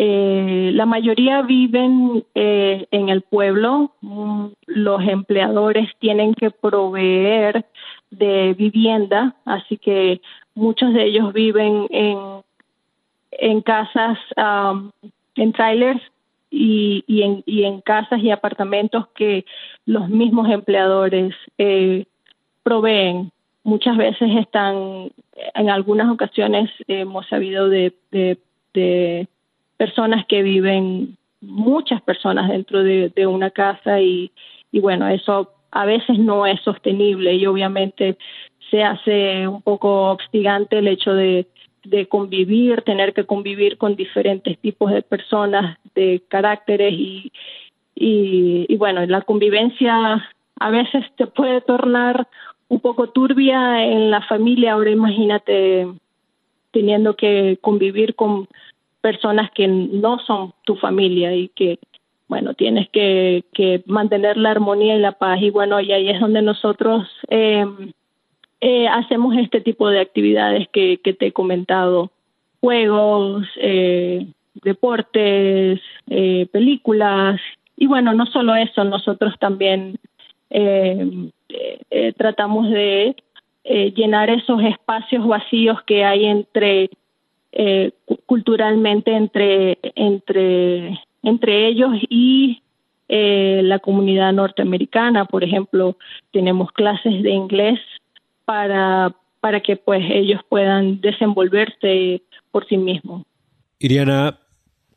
[0.01, 3.91] Eh, la mayoría viven eh, en el pueblo.
[3.99, 7.65] Mm, los empleadores tienen que proveer
[8.09, 10.21] de vivienda, así que
[10.55, 12.17] muchos de ellos viven en,
[13.31, 14.91] en casas, um,
[15.35, 16.01] en trailers
[16.49, 19.43] y, y, en, y en casas y apartamentos que
[19.85, 22.05] los mismos empleadores eh,
[22.63, 23.33] proveen.
[23.63, 25.11] Muchas veces están,
[25.55, 28.37] en algunas ocasiones hemos sabido de, de,
[29.79, 34.29] personas que viven, muchas personas dentro de, una casa y,
[34.73, 38.17] y bueno, eso a veces no es sostenible y obviamente
[38.69, 41.47] se hace un poco obstigante el hecho de,
[41.85, 47.31] de convivir, tener que convivir con diferentes tipos de personas, de caracteres y,
[47.95, 52.27] y, y bueno, la convivencia a veces te puede tornar
[52.67, 54.73] un poco turbia en la familia.
[54.73, 55.87] Ahora imagínate
[56.71, 58.49] teniendo que convivir con
[59.01, 61.79] personas que no son tu familia y que
[62.27, 65.41] bueno, tienes que, que mantener la armonía y la paz.
[65.41, 67.65] Y bueno, y ahí es donde nosotros eh,
[68.61, 72.11] eh, hacemos este tipo de actividades que, te he comentado,
[72.59, 75.79] juegos, eh, deportes,
[76.09, 77.39] eh, películas.
[77.77, 79.97] Y bueno, no solo eso, nosotros también
[80.49, 81.31] eh,
[82.17, 83.15] tratamos de
[83.63, 86.89] llenar esos espacios vacíos que hay entre
[88.25, 92.61] culturalmente entre entre entre ellos y
[93.07, 95.25] eh, la comunidad norteamericana.
[95.25, 95.97] Por ejemplo,
[96.31, 97.79] tenemos clases de inglés
[98.45, 102.21] para, para que pues ellos puedan desenvolverse
[102.51, 103.23] por sí mismos.
[103.79, 104.39] Iriana,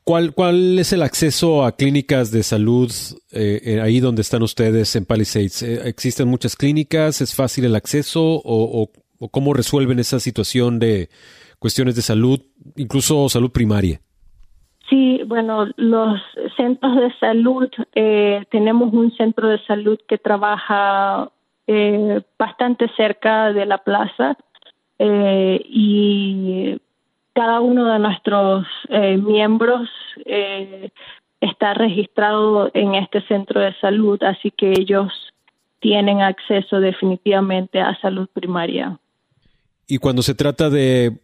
[0.05, 2.91] ¿cuál, cuál es el acceso a clínicas de salud
[3.33, 5.63] eh, eh, ahí donde están ustedes en Palisades?
[5.63, 7.21] ¿Existen muchas clínicas?
[7.21, 8.23] ¿Es fácil el acceso?
[8.23, 11.09] ¿O, o cómo resuelven esa situación de
[11.63, 12.41] cuestiones de salud,
[12.77, 14.01] incluso salud primaria?
[14.91, 16.21] Sí, bueno, los
[16.57, 21.31] centros de salud, eh, tenemos un centro de salud que trabaja
[21.69, 24.37] eh, bastante cerca de la plaza
[24.99, 26.79] eh, y
[27.33, 29.89] cada uno de nuestros miembros
[31.41, 35.11] está registrado en este centro de salud, así que ellos
[35.81, 38.99] tienen acceso definitivamente a salud primaria.
[39.87, 41.19] Y cuando se trata de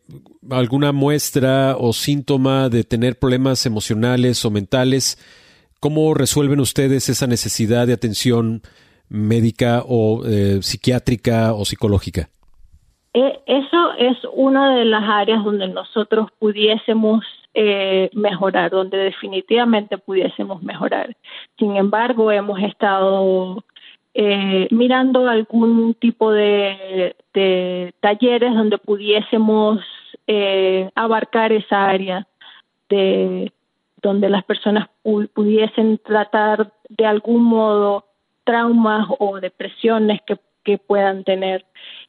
[0.51, 5.17] alguna muestra o síntoma de tener problemas emocionales o mentales,
[5.81, 8.63] ¿cómo resuelven ustedes esa necesidad de atención
[9.09, 12.29] médica o eh, psiquiátrica o psicológica?
[13.15, 20.63] Eh, eso es una de las áreas donde nosotros pudiésemos eh, mejorar, donde definitivamente pudiésemos
[20.63, 21.17] mejorar.
[21.59, 23.65] Sin embargo, hemos estado
[24.15, 27.15] eh, mirando algún tipo de,
[28.01, 29.81] talleres donde pudiésemos
[30.27, 32.27] eh, abarcar esa área
[32.89, 33.53] de
[34.03, 38.05] donde las personas pudiesen tratar de algún modo
[38.45, 41.65] traumas o depresiones que, que puedan tener,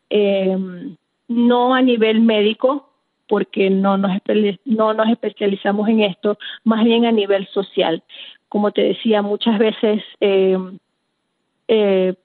[0.09, 0.57] eh,
[1.27, 2.89] no a nivel médico,
[3.27, 4.11] porque no nos,
[4.65, 8.03] no nos especializamos en esto, más bien a nivel social.
[8.49, 10.57] Como te decía, muchas veces eh,
[11.71, 12.15] eh,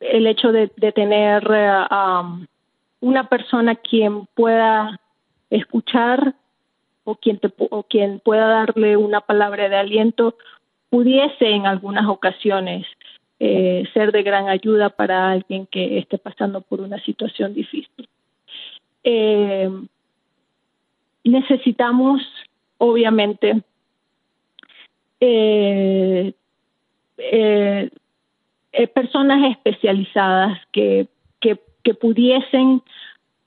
[0.00, 1.86] el hecho de, tener eh,
[3.00, 4.98] una persona quien pueda
[5.50, 6.34] escuchar
[7.04, 10.34] o quien, o quien pueda darle una palabra de aliento
[10.88, 12.86] pudiese en algunas ocasiones
[13.38, 18.08] eh, ser de gran ayuda para alguien que esté pasando por una situación difícil.
[21.22, 22.22] necesitamos,
[22.78, 23.62] obviamente,
[27.20, 27.90] eh,
[28.72, 31.08] eh, personas especializadas que,
[31.40, 31.58] que,
[31.94, 32.82] pudiesen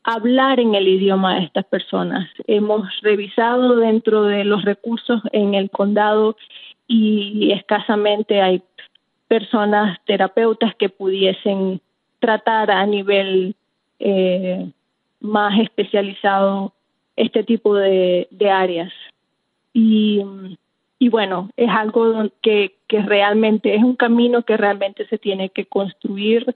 [0.03, 2.29] hablar en el idioma de estas personas.
[2.45, 6.35] Hemos revisado dentro de los recursos en el condado
[6.87, 8.61] y escasamente hay
[9.29, 11.79] personas terapeutas que pudiesen
[12.19, 13.55] tratar a nivel
[13.99, 14.69] eh,
[15.21, 16.73] más especializado
[17.15, 18.91] este tipo de, de áreas.
[19.73, 20.21] y,
[21.03, 25.65] y bueno, es algo que, que realmente es un camino que realmente se tiene que
[25.65, 26.55] construir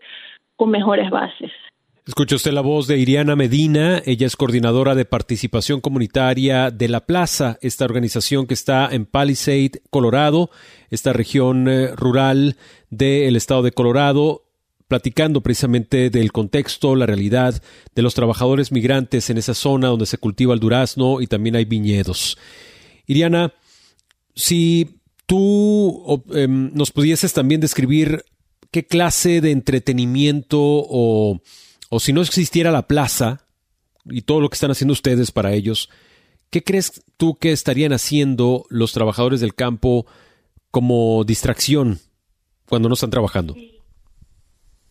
[0.55, 1.51] con mejores bases.
[2.05, 7.05] Escucha usted la voz de Iriana Medina, ella es coordinadora de participación comunitaria de La
[7.05, 10.49] Plaza, esta organización que está en Palisade, Colorado,
[10.91, 12.55] esta región eh, rural
[12.89, 14.45] del estado de Colorado,
[14.87, 17.61] platicando precisamente del contexto, la realidad
[17.93, 21.65] de los trabajadores migrantes en esa zona donde se cultiva el durazno y también hay
[21.65, 22.37] viñedos.
[23.07, 23.51] Iriana,
[24.37, 28.23] si tú em, nos pudieses también describir
[28.71, 31.41] qué clase de entretenimiento o,
[31.89, 33.41] o si no existiera la plaza
[34.05, 35.89] y todo lo que están haciendo ustedes para ellos,
[36.51, 40.05] ¿qué crees tú que estarían haciendo los trabajadores del campo
[40.69, 41.97] como distracción
[42.69, 43.55] cuando no están trabajando?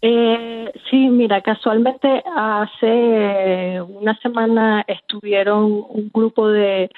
[0.02, 6.90] Eh, sí, mira, casualmente hace una semana estuvieron un grupo de,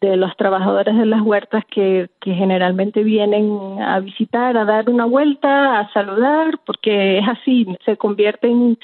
[0.00, 5.06] de los trabajadores de las huertas que, que generalmente vienen a visitar, a dar una
[5.06, 8.78] vuelta, a saludar, porque es así, se convierten,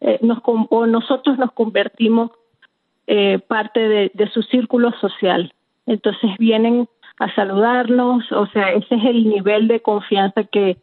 [0.00, 2.30] eh, nos, o nosotros nos convertimos
[3.06, 5.54] eh, parte de, su círculo social.
[5.86, 6.88] Entonces vienen
[7.18, 10.76] a saludarnos, o sea, ese es el nivel de confianza que,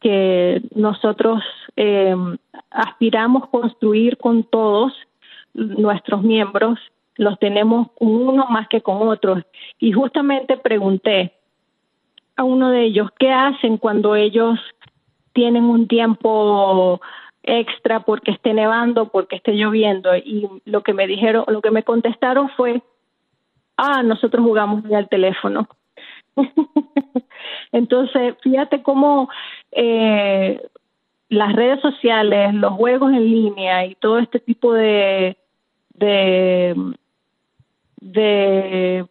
[0.00, 1.42] que nosotros
[1.76, 2.14] eh,
[2.70, 4.92] aspiramos construir con todos
[5.54, 6.78] nuestros miembros,
[7.16, 9.42] los tenemos uno más que con otros.
[9.78, 11.32] Y justamente pregunté
[12.36, 14.58] a uno de ellos, ¿qué hacen cuando ellos
[15.32, 17.00] tienen un tiempo
[17.42, 20.14] extra porque esté nevando, porque esté lloviendo?
[20.16, 22.82] Y lo que me dijeron, lo que me contestaron fue,
[23.76, 25.68] ah, nosotros jugamos al teléfono.
[27.72, 29.28] Entonces, fíjate cómo
[29.72, 30.60] eh,
[31.28, 35.36] las redes sociales, los juegos en línea y todo este tipo de,
[35.94, 36.74] de,
[38.12, 39.06] de,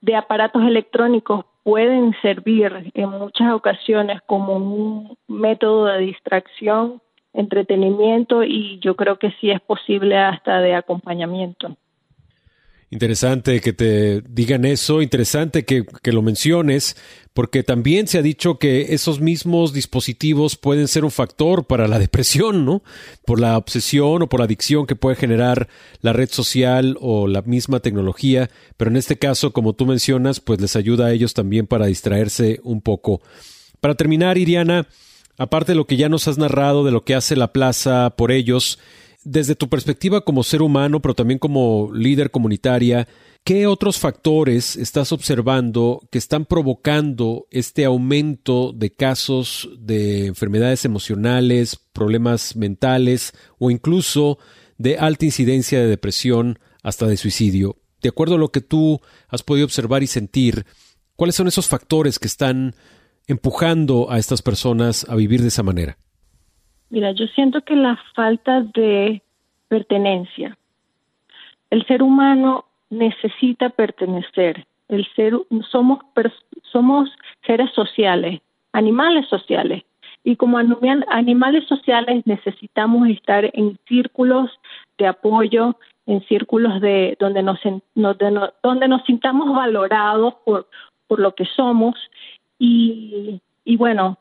[0.00, 7.00] de aparatos electrónicos pueden servir en muchas ocasiones como un método de distracción,
[7.32, 11.76] entretenimiento y yo creo que sí es posible hasta de acompañamiento.
[12.92, 16.94] Interesante que te digan eso, interesante que, que, lo menciones,
[17.32, 21.98] porque también se ha dicho que esos mismos dispositivos pueden ser un factor para la
[22.06, 22.82] depresión, ¿no?
[23.24, 25.68] Por la obsesión o por la adicción que puede generar
[26.02, 30.60] la red social o la misma tecnología, pero en este caso, como tú mencionas, pues
[30.60, 33.22] les ayuda a ellos también para distraerse un poco.
[33.80, 34.86] Para terminar, Iriana,
[35.38, 38.32] aparte de lo que ya nos has narrado de lo que hace la plaza por
[38.32, 38.78] ellos,
[39.24, 43.06] desde tu perspectiva como ser humano, pero también como líder comunitaria,
[43.44, 51.76] ¿qué otros factores estás observando que están provocando este aumento de casos de enfermedades emocionales,
[51.92, 54.38] problemas mentales o incluso
[54.78, 57.76] de alta incidencia de depresión hasta de suicidio?
[58.02, 60.66] De acuerdo a lo que tú has podido observar y sentir,
[61.14, 62.74] ¿cuáles son esos factores que están
[63.28, 65.98] empujando a estas personas a vivir de esa manera?
[66.92, 69.22] Mira, yo siento que la falta de
[69.68, 70.58] pertenencia.
[71.70, 74.66] El ser humano necesita pertenecer.
[74.88, 75.32] El ser
[75.70, 76.00] somos
[76.70, 77.08] somos
[77.46, 78.42] seres sociales,
[78.74, 79.84] animales sociales.
[80.22, 84.50] Y como animales sociales necesitamos estar en círculos
[84.98, 87.58] de apoyo, en círculos de donde nos,
[88.62, 90.68] donde nos sintamos valorados por,
[91.06, 91.94] por lo que somos.
[92.58, 94.18] Y, y bueno,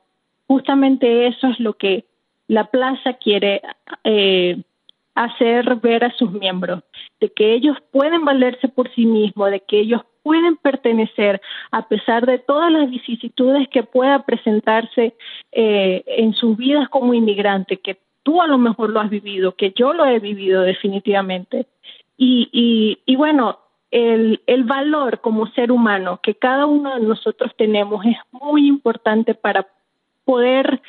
[0.47, 2.05] justamente eso es lo que
[2.51, 3.61] la plaza quiere
[4.03, 4.61] eh,
[5.15, 6.83] hacer ver a sus miembros,
[7.21, 11.41] de que ellos pueden valerse por sí mismos, de que ellos pueden pertenecer
[11.71, 15.15] a pesar de todas las vicisitudes que pueda presentarse
[15.53, 19.71] eh, en sus vidas como inmigrante, que tú a lo mejor lo has vivido, que
[19.73, 21.67] yo lo he vivido definitivamente.
[22.17, 23.59] Y, y, y bueno,
[23.91, 29.35] el, el valor como ser humano que cada uno de nosotros tenemos es muy importante
[29.35, 29.67] para
[30.25, 30.81] poder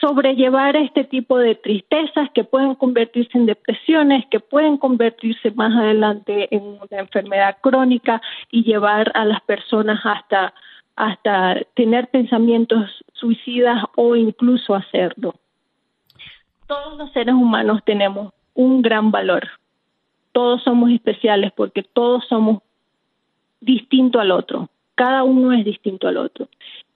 [0.00, 6.48] sobrellevar este tipo de tristezas que pueden convertirse en depresiones, que pueden convertirse más adelante
[6.54, 8.20] en una enfermedad crónica
[8.50, 10.54] y llevar a las personas hasta
[10.96, 15.34] hasta tener pensamientos suicidas o incluso hacerlo.
[16.66, 19.46] Todos los seres humanos tenemos un gran valor.
[20.32, 22.62] Todos somos especiales porque todos somos
[23.60, 24.70] distintos al otro.
[24.94, 26.48] Cada uno es distinto al otro.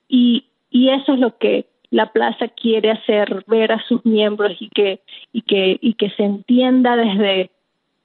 [0.08, 4.68] Y, y eso es lo que la plaza quiere hacer ver a sus miembros y
[4.70, 5.00] que
[5.32, 7.50] y que y que se entienda desde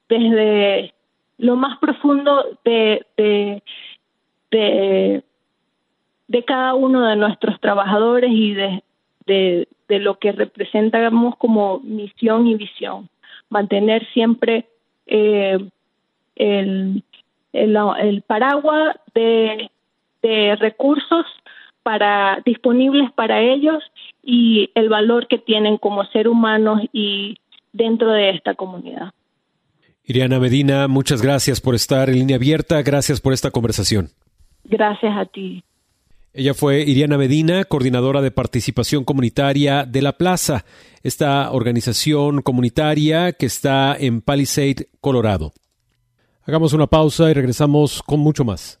[0.08, 0.94] desde
[1.38, 3.06] lo más profundo de
[4.50, 5.22] de,
[6.28, 8.82] de, cada uno de nuestros trabajadores y de,
[9.26, 9.66] de,
[9.98, 13.08] lo que representamos como misión y visión.
[13.50, 14.66] Mantener siempre
[15.06, 15.58] eh,
[16.36, 17.02] el
[17.52, 19.70] el, paraguas de,
[20.22, 21.26] de recursos
[21.86, 23.80] para disponibles para ellos
[24.20, 27.36] y el valor que tienen como ser humanos y
[27.72, 29.12] dentro de esta comunidad.
[30.02, 34.08] Iriana Medina, muchas gracias por estar en línea abierta, gracias por esta conversación.
[34.64, 35.62] Gracias a ti.
[36.32, 40.64] Ella fue Iriana Medina, coordinadora de participación comunitaria de La Plaza,
[41.04, 45.52] esta organización comunitaria que está en Palisade, Colorado.
[46.42, 48.80] Hagamos una pausa y regresamos con mucho más.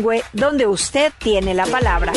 [0.33, 2.11] Donde usted tiene la palabra.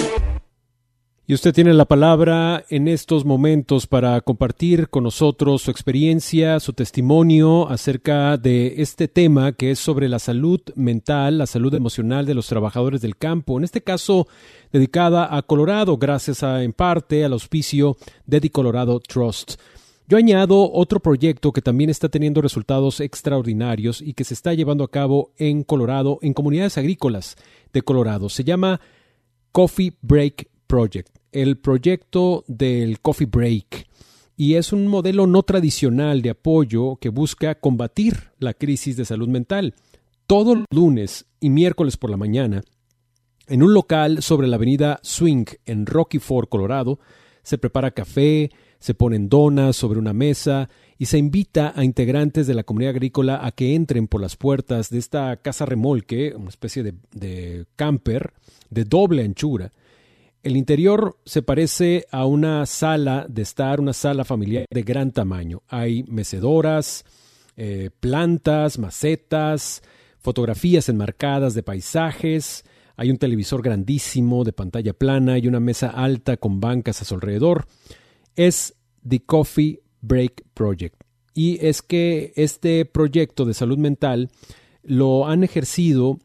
[1.27, 6.75] Y usted tiene la palabra en estos momentos para compartir con nosotros su experiencia, su
[6.75, 12.35] testimonio acerca de este tema que es sobre la salud mental, la salud emocional de
[12.35, 13.57] los trabajadores del campo.
[13.57, 14.29] En este caso,
[14.71, 19.55] dedicada a Colorado, gracias a, en parte al auspicio de The Colorado Trust.
[20.07, 24.85] Yo añado otro proyecto que también está teniendo resultados extraordinarios y que se está llevando
[24.85, 27.37] a cabo en Colorado, en comunidades agrícolas
[27.75, 28.31] de Colorado.
[28.31, 28.81] Se llama
[29.53, 33.87] Coffee Break Project, el proyecto del Coffee Break.
[34.37, 39.29] Y es un modelo no tradicional de apoyo que busca combatir la crisis de salud
[39.29, 39.75] mental.
[40.27, 42.63] Todo lunes y miércoles por la mañana,
[43.47, 46.99] en un local sobre la avenida Swing en Rocky Ford, Colorado,
[47.45, 50.69] se prepara café, se ponen donas sobre una mesa
[50.99, 54.91] y se invita a integrantes de la comunidad agrícola a que entren por las puertas
[54.91, 58.33] de esta casa remolque, una especie de, camper
[58.71, 59.73] de doble anchura.
[60.43, 65.63] El interior se parece a una sala de estar, una sala familiar de gran tamaño.
[65.69, 67.05] Hay mecedoras,
[67.57, 69.83] eh, plantas, macetas,
[70.19, 72.65] fotografías enmarcadas de paisajes,
[72.97, 77.15] hay un televisor grandísimo de pantalla plana y una mesa alta con bancas a su
[77.15, 77.67] alrededor
[78.37, 78.75] es
[79.07, 81.03] The Coffee Break Project.
[81.35, 84.31] Y es que este proyecto de salud mental
[84.83, 86.19] lo han ejercido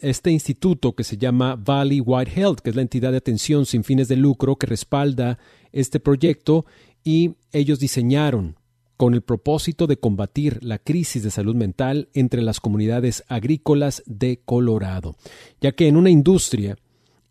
[0.00, 3.84] este instituto que se llama Valley White Health, que es la entidad de atención sin
[3.84, 5.38] fines de lucro que respalda
[5.70, 6.66] este proyecto
[7.04, 8.56] y ellos diseñaron
[8.96, 14.40] con el propósito de combatir la crisis de salud mental entre las comunidades agrícolas de
[14.44, 15.16] Colorado,
[15.60, 16.78] ya que en una industria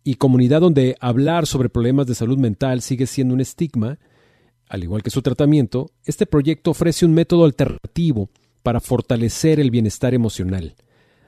[0.04, 3.98] y comunidad donde hablar sobre problemas de salud mental sigue siendo un estigma,
[4.68, 8.28] al igual que su tratamiento, este proyecto ofrece un método alternativo
[8.62, 10.76] para fortalecer el bienestar emocional,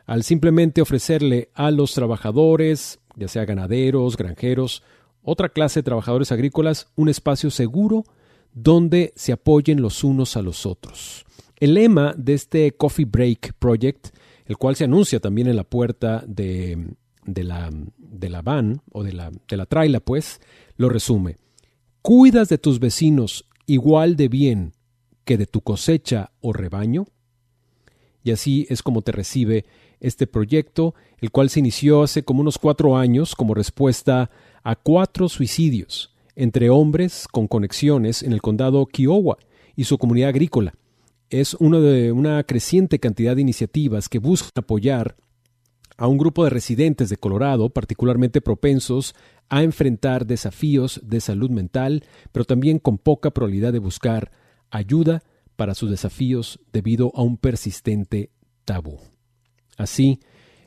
[0.07, 4.83] al simplemente ofrecerle a los trabajadores, ya sea ganaderos, granjeros,
[5.23, 8.05] otra clase de trabajadores agrícolas, un espacio seguro
[8.53, 11.25] donde se apoyen los unos a los otros.
[11.57, 14.09] El lema de este Coffee Break Project,
[14.47, 16.95] el cual se anuncia también en la puerta de,
[17.25, 20.41] la van o de la, de la traila, pues,
[20.77, 21.37] lo resume.
[22.03, 24.73] ¿Cuidas de tus vecinos igual de bien
[25.25, 27.07] que de tu cosecha o rebaño?
[28.23, 29.65] Y así es como te recibe
[30.01, 34.31] este proyecto, el cual se inició hace como unos cuatro años como respuesta
[34.63, 39.39] a cuatro suicidios entre hombres con conexiones en el condado Kiowa
[39.75, 40.73] y su comunidad agrícola.
[41.31, 45.17] Es uno de una creciente cantidad de iniciativas que buscan apoyar
[45.97, 49.17] a un grupo de residentes de Colorado particularmente propensos
[49.49, 54.31] a enfrentar desafíos de salud mental, pero también con poca probabilidad de buscar
[54.71, 55.25] ayuda
[55.57, 58.31] para sus desafíos debido a un persistente
[58.65, 59.01] tabú.
[59.77, 60.21] Así,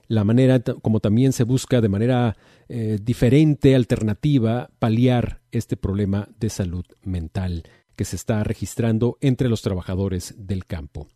[0.07, 2.35] la manera como también se busca de manera
[2.67, 7.63] eh, diferente, alternativa, paliar este problema de salud mental
[7.95, 11.07] que se está registrando entre los trabajadores del campo.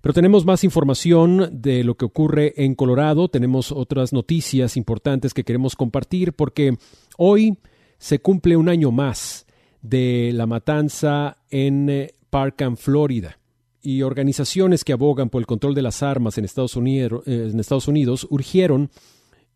[0.00, 5.44] Pero tenemos más información de lo que ocurre en Colorado, tenemos otras noticias importantes que
[5.44, 6.76] queremos compartir porque
[7.16, 7.58] hoy
[7.98, 9.46] se cumple un año más
[9.82, 13.38] de la matanza en eh, Parkham, Florida.
[13.80, 17.60] Y organizaciones que abogan por el control de las armas en Estados Unidos, eh, en
[17.60, 18.90] Estados Unidos urgieron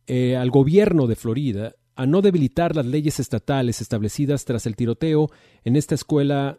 [0.07, 5.30] eh, al gobierno de Florida a no debilitar las leyes estatales establecidas tras el tiroteo
[5.64, 6.59] en esta escuela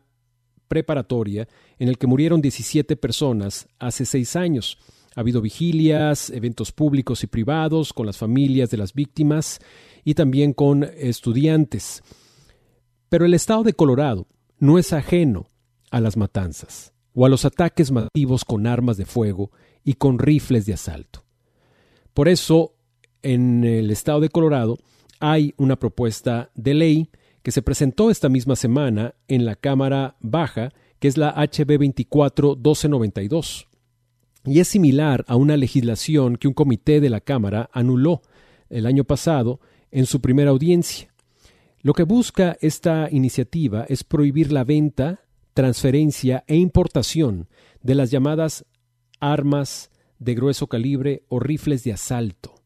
[0.68, 4.80] preparatoria en el que murieron 17 personas hace seis años.
[5.16, 9.60] Ha habido vigilias, eventos públicos y privados con las familias de las víctimas
[10.04, 12.04] y también con estudiantes.
[13.10, 14.28] Pero el estado de Colorado
[14.60, 15.50] no es ajeno
[15.92, 19.52] a las matanzas o a los ataques masivos con armas de fuego
[19.84, 21.24] y con rifles de asalto.
[22.14, 22.74] Por eso,
[23.22, 24.78] en el estado de Colorado
[25.20, 27.10] hay una propuesta de ley
[27.44, 33.68] que se presentó esta misma semana en la Cámara Baja, que es la HB 24-1292,
[34.46, 38.22] y es similar a una legislación que un comité de la Cámara anuló
[38.70, 39.60] el año pasado
[39.92, 41.14] en su primera audiencia.
[41.82, 45.22] Lo que busca esta iniciativa es prohibir la venta,
[45.54, 47.48] transferencia e importación
[47.82, 48.66] de las llamadas
[49.20, 52.57] armas de grueso calibre o rifles de asalto.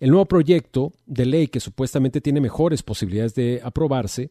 [0.00, 4.30] El nuevo proyecto de ley, que supuestamente tiene mejores posibilidades de aprobarse,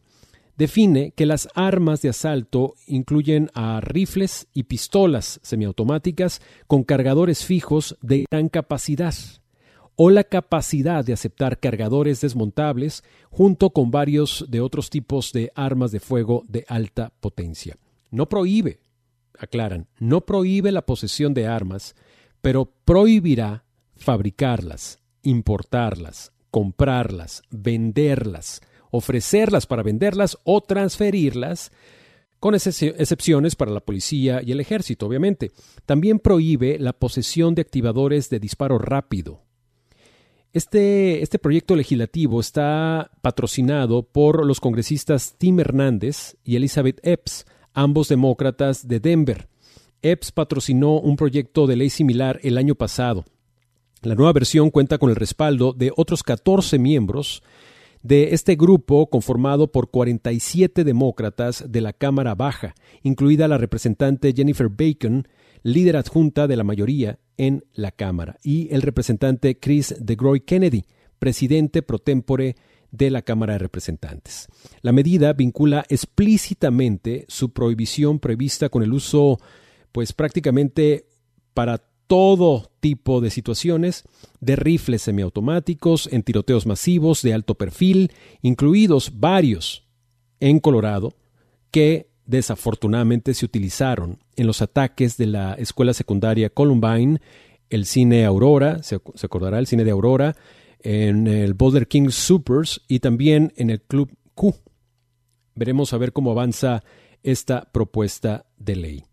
[0.56, 7.96] define que las armas de asalto incluyen a rifles y pistolas semiautomáticas con cargadores fijos
[8.02, 9.14] de gran capacidad
[9.96, 15.92] o la capacidad de aceptar cargadores desmontables junto con varios de otros tipos de armas
[15.92, 17.76] de fuego de alta potencia.
[18.10, 18.80] No prohíbe,
[19.38, 21.94] aclaran, no prohíbe la posesión de armas,
[22.40, 23.64] pero prohibirá
[23.96, 28.60] fabricarlas, importarlas, comprarlas, venderlas,
[28.90, 31.72] ofrecerlas para venderlas o transferirlas,
[32.38, 35.50] con excepciones para la policía y el ejército, obviamente.
[35.86, 39.40] También prohíbe la posesión de activadores de disparo rápido.
[40.52, 48.08] Este, este proyecto legislativo está patrocinado por los congresistas Tim Hernández y Elizabeth Epps, ambos
[48.08, 49.48] demócratas de Denver.
[50.02, 53.24] Epps patrocinó un proyecto de ley similar el año pasado.
[54.04, 57.42] La nueva versión cuenta con el respaldo de otros 14 miembros
[58.02, 64.68] de este grupo conformado por 47 demócratas de la Cámara Baja, incluida la representante Jennifer
[64.68, 65.26] Bacon,
[65.62, 70.84] líder adjunta de la mayoría en la Cámara, y el representante Chris DeGroy Kennedy,
[71.18, 72.56] presidente pro tempore
[72.90, 74.48] de la Cámara de Representantes.
[74.82, 79.40] La medida vincula explícitamente su prohibición prevista con el uso,
[79.92, 81.06] pues prácticamente
[81.54, 84.04] para todo tipo de situaciones
[84.40, 89.84] de rifles semiautomáticos en tiroteos masivos de alto perfil, incluidos varios
[90.40, 91.14] en Colorado,
[91.70, 97.20] que desafortunadamente se utilizaron en los ataques de la escuela secundaria Columbine,
[97.70, 100.36] el cine Aurora, se, acordará el cine de Aurora,
[100.80, 104.54] en el Boulder King Supers y también en el Club Q.
[105.54, 106.84] Veremos a ver cómo avanza
[107.22, 109.04] esta propuesta de ley.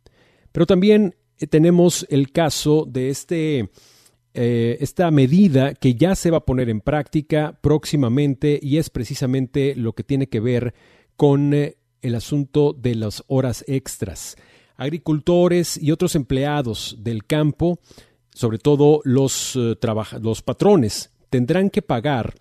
[0.51, 1.15] Pero también
[1.47, 3.69] tenemos el caso de este,
[4.33, 9.75] eh, esta medida que ya se va a poner en práctica próximamente y es precisamente
[9.75, 10.73] lo que tiene que ver
[11.15, 14.35] con eh, el asunto de las horas extras.
[14.77, 17.79] Agricultores y otros empleados del campo,
[18.33, 22.35] sobre todo los, los patrones, tendrán que pagar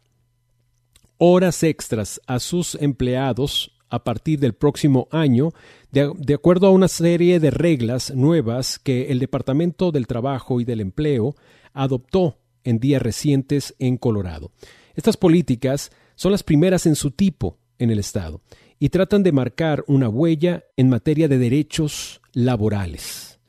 [1.19, 5.51] horas extras a sus empleados a partir del próximo año,
[5.91, 10.81] de, acuerdo a una serie de reglas nuevas que el Departamento del Trabajo y del
[10.81, 11.35] Empleo
[11.75, 14.53] adoptó en días recientes en Colorado.
[14.95, 18.41] Estas políticas son las primeras en su tipo en el Estado
[18.79, 23.41] y tratan de marcar una huella en materia de derechos laborales.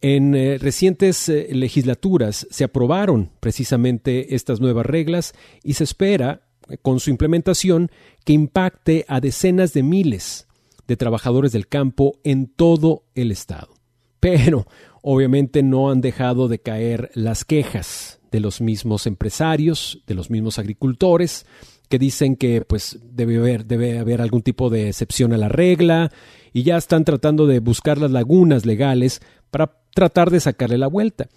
[0.00, 6.42] En eh, recientes eh, legislaturas se aprobaron precisamente estas nuevas reglas y se espera
[6.82, 7.90] con su implementación
[8.24, 10.46] que impacte a decenas de miles
[10.86, 13.74] de trabajadores del campo en todo el estado.
[14.20, 14.66] Pero
[15.02, 20.58] obviamente no han dejado de caer las quejas de los mismos empresarios, de los mismos
[20.58, 21.46] agricultores,
[21.88, 26.10] que dicen que pues debe haber, debe haber algún tipo de excepción a la regla
[26.52, 31.28] y ya están tratando de buscar las lagunas legales para tratar de sacarle la vuelta.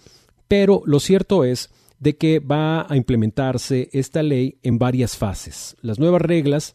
[0.48, 5.76] Pero lo cierto es de que va a implementarse esta ley en varias fases.
[5.80, 6.74] Las nuevas reglas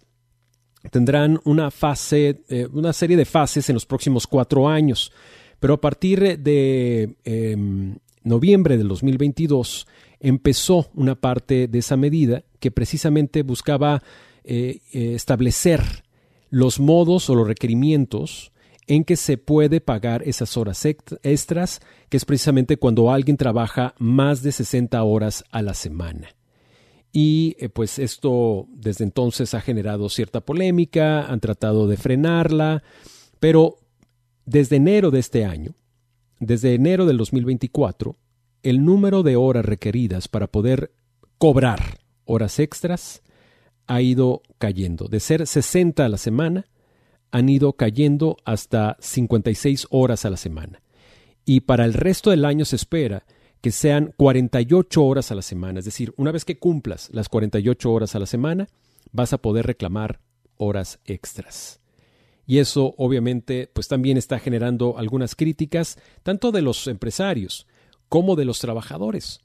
[0.90, 5.12] tendrán una fase, eh, una serie de fases en los próximos cuatro años,
[5.60, 9.88] pero a partir de em, noviembre del 2022
[10.20, 14.02] empezó una parte de esa medida que precisamente buscaba
[14.44, 15.82] eh, eh, establecer
[16.50, 18.51] los modos o los requerimientos
[18.88, 24.42] en que se puede pagar esas horas extras, que es precisamente cuando alguien trabaja más
[24.44, 26.30] de 60 horas a la semana.
[27.14, 32.84] Y eh, pues esto desde entonces ha generado cierta polémica, han tratado de frenarla,
[33.40, 33.78] pero
[34.46, 35.76] desde enero de este año,
[36.40, 38.16] desde enero del 2024,
[38.64, 40.92] el número de horas requeridas para poder
[41.38, 43.22] cobrar horas extras
[43.88, 45.08] ha ido cayendo.
[45.08, 46.66] De ser 60 a la semana,
[47.32, 50.82] han ido cayendo hasta 56 horas a la semana.
[51.46, 53.26] Y para el resto del año se espera
[53.62, 55.80] que sean 48 horas a la semana.
[55.80, 58.68] Es decir, una vez que cumplas las 48 horas a la semana,
[59.12, 60.20] vas a poder reclamar
[60.58, 61.80] horas extras.
[62.46, 67.68] Y eso obviamente pues también está generando algunas críticas tanto de los empresarios
[68.10, 69.42] como de los trabajadores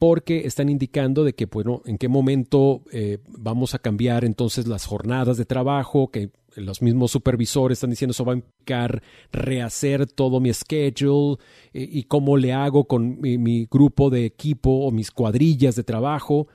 [0.00, 4.86] porque están indicando de que, bueno, en qué momento eh, vamos a cambiar entonces las
[4.86, 10.40] jornadas de trabajo, que los mismos supervisores están diciendo eso va a implicar rehacer todo
[10.40, 11.38] mi schedule
[11.72, 16.48] eh, y cómo le hago con mi, grupo de equipo o mis cuadrillas de trabajo.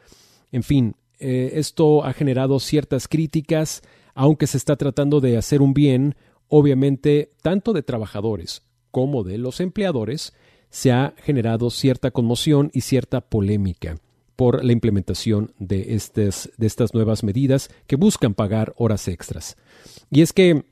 [0.52, 3.82] En fin, eh, esto ha generado ciertas críticas,
[4.14, 6.16] aunque se está tratando de hacer un bien,
[6.48, 10.34] obviamente, tanto de trabajadores como de los empleadores,
[10.70, 13.98] se ha generado cierta conmoción y cierta polémica
[14.36, 19.56] por la implementación de, estas, de estas nuevas medidas que buscan pagar horas extras.
[20.12, 20.66] Y es que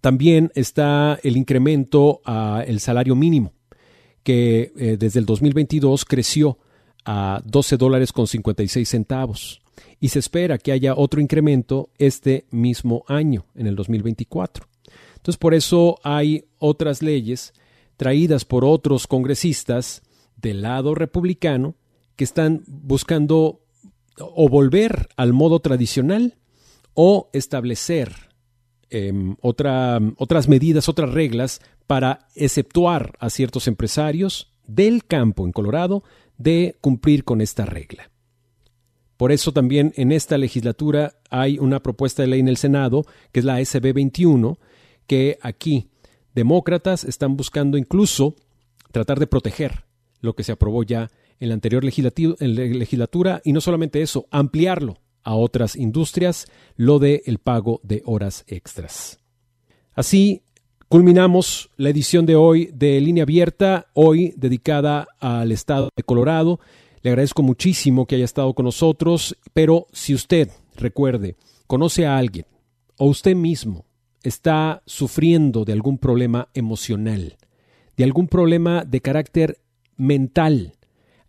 [0.00, 3.52] también está el incremento al salario mínimo,
[4.22, 6.58] que eh, desde el 2022 creció
[7.04, 9.60] a 12 dólares con 56 centavos
[10.00, 14.66] y se espera que haya otro incremento este mismo año, en el 2024.
[15.16, 17.52] Entonces, por eso hay otras leyes
[17.96, 20.02] traídas por otros congresistas
[20.36, 21.74] del lado republicano
[22.18, 23.60] que están buscando
[24.18, 26.34] o volver al modo tradicional
[26.94, 28.12] o establecer
[28.90, 36.02] em, otras medidas, otras reglas para exceptuar a ciertos empresarios del campo en Colorado
[36.38, 38.10] de cumplir con esta regla.
[39.16, 43.38] Por eso también en esta legislatura hay una propuesta de ley en el Senado, que
[43.38, 44.58] es la SB 21,
[45.06, 45.88] que aquí
[46.34, 48.34] demócratas están buscando incluso
[48.90, 49.84] tratar de proteger
[50.20, 55.34] lo que se aprobó ya en la anterior legislatura y no solamente eso, ampliarlo a
[55.34, 59.18] otras industrias, lo de el pago de horas extras.
[59.94, 60.42] Así
[60.88, 66.60] culminamos la edición de hoy de Línea Abierta, hoy dedicada al estado de Colorado.
[67.02, 71.36] Le agradezco muchísimo que haya estado con nosotros, pero si usted, recuerde,
[71.66, 72.46] conoce a alguien
[72.96, 73.84] o usted mismo
[74.22, 77.36] está sufriendo de algún problema emocional,
[77.96, 79.58] de algún problema de carácter
[79.96, 80.74] mental,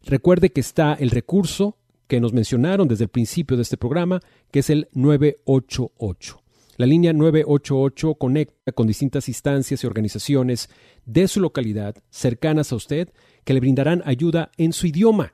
[0.09, 4.19] recuerde que está el recurso que nos mencionaron desde el principio de este programa,
[4.51, 6.41] que es el 988.
[6.77, 10.69] La línea 988 conecta con distintas instancias y organizaciones
[11.05, 13.09] de su localidad cercanas a usted
[13.43, 15.33] que le brindarán ayuda en su idioma.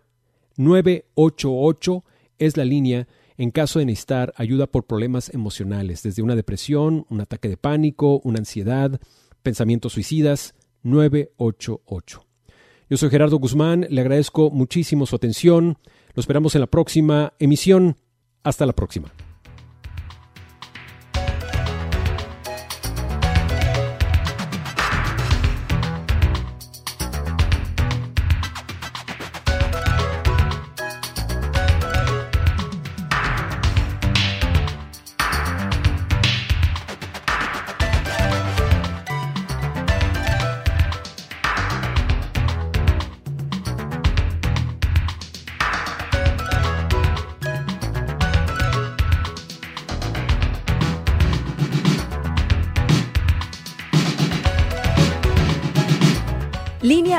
[0.58, 2.04] 988
[2.40, 3.08] es la línea
[3.38, 8.22] en caso de necesitar ayuda por problemas emocionales, desde una depresión, un ataque de pánico,
[8.24, 9.00] una ansiedad,
[9.44, 12.25] pensamientos suicidas, 988.
[12.90, 15.80] Yo soy Gerardo Guzmán, le agradezco muchísimo su atención,
[16.14, 17.98] lo esperamos en la próxima emisión.
[18.44, 19.12] Hasta la próxima.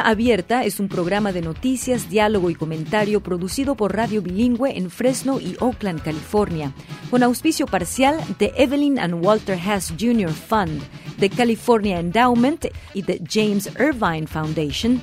[0.07, 5.41] Abierta es un programa de noticias, diálogo y comentario producido por Radio Bilingüe en Fresno
[5.41, 6.73] y Oakland, California,
[7.11, 10.31] con auspicio parcial de Evelyn and Walter Hess Jr.
[10.31, 10.81] Fund,
[11.19, 15.03] de California Endowment y de James Irvine Foundation.